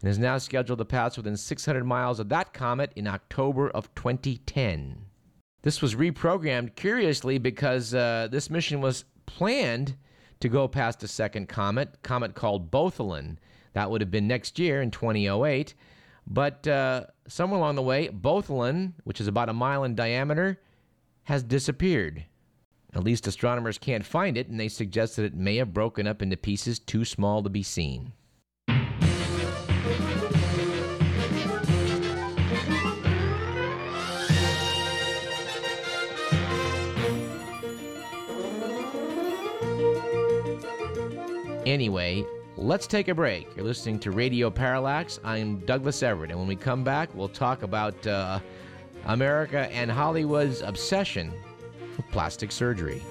and 0.00 0.10
is 0.10 0.18
now 0.18 0.38
scheduled 0.38 0.78
to 0.78 0.84
pass 0.84 1.16
within 1.16 1.36
600 1.36 1.84
miles 1.84 2.20
of 2.20 2.30
that 2.30 2.54
comet 2.54 2.92
in 2.96 3.06
October 3.06 3.68
of 3.68 3.94
2010. 3.94 5.04
This 5.62 5.82
was 5.82 5.94
reprogrammed, 5.94 6.74
curiously, 6.74 7.36
because 7.36 7.92
uh, 7.94 8.28
this 8.30 8.48
mission 8.48 8.80
was 8.80 9.04
planned 9.26 9.96
to 10.40 10.48
go 10.48 10.66
past 10.66 11.02
a 11.02 11.08
second 11.08 11.48
comet, 11.50 12.02
comet 12.02 12.34
called 12.34 12.70
Botholin. 12.70 13.36
That 13.74 13.90
would 13.90 14.00
have 14.00 14.10
been 14.10 14.26
next 14.26 14.58
year 14.58 14.80
in 14.80 14.90
2008. 14.90 15.74
But 16.26 16.66
uh, 16.66 17.06
somewhere 17.28 17.58
along 17.58 17.74
the 17.74 17.82
way, 17.82 18.08
Botholin, 18.08 18.94
which 19.04 19.20
is 19.20 19.26
about 19.26 19.50
a 19.50 19.52
mile 19.54 19.84
in 19.84 19.94
diameter, 19.94 20.58
has 21.30 21.44
disappeared. 21.44 22.24
At 22.92 23.04
least 23.04 23.28
astronomers 23.28 23.78
can't 23.78 24.04
find 24.04 24.36
it, 24.36 24.48
and 24.48 24.58
they 24.58 24.66
suggest 24.66 25.14
that 25.14 25.24
it 25.24 25.32
may 25.32 25.58
have 25.58 25.72
broken 25.72 26.08
up 26.08 26.22
into 26.22 26.36
pieces 26.36 26.80
too 26.80 27.04
small 27.04 27.40
to 27.44 27.48
be 27.48 27.62
seen. 27.62 28.12
Anyway, 41.64 42.24
let's 42.56 42.88
take 42.88 43.06
a 43.06 43.14
break. 43.14 43.46
You're 43.54 43.64
listening 43.64 44.00
to 44.00 44.10
Radio 44.10 44.50
Parallax. 44.50 45.20
I'm 45.22 45.60
Douglas 45.60 46.02
Everett, 46.02 46.32
and 46.32 46.40
when 46.40 46.48
we 46.48 46.56
come 46.56 46.82
back, 46.82 47.14
we'll 47.14 47.28
talk 47.28 47.62
about 47.62 48.04
uh, 48.04 48.40
America 49.06 49.68
and 49.72 49.90
Hollywood's 49.90 50.62
obsession 50.62 51.32
with 51.96 52.06
plastic 52.10 52.52
surgery. 52.52 53.02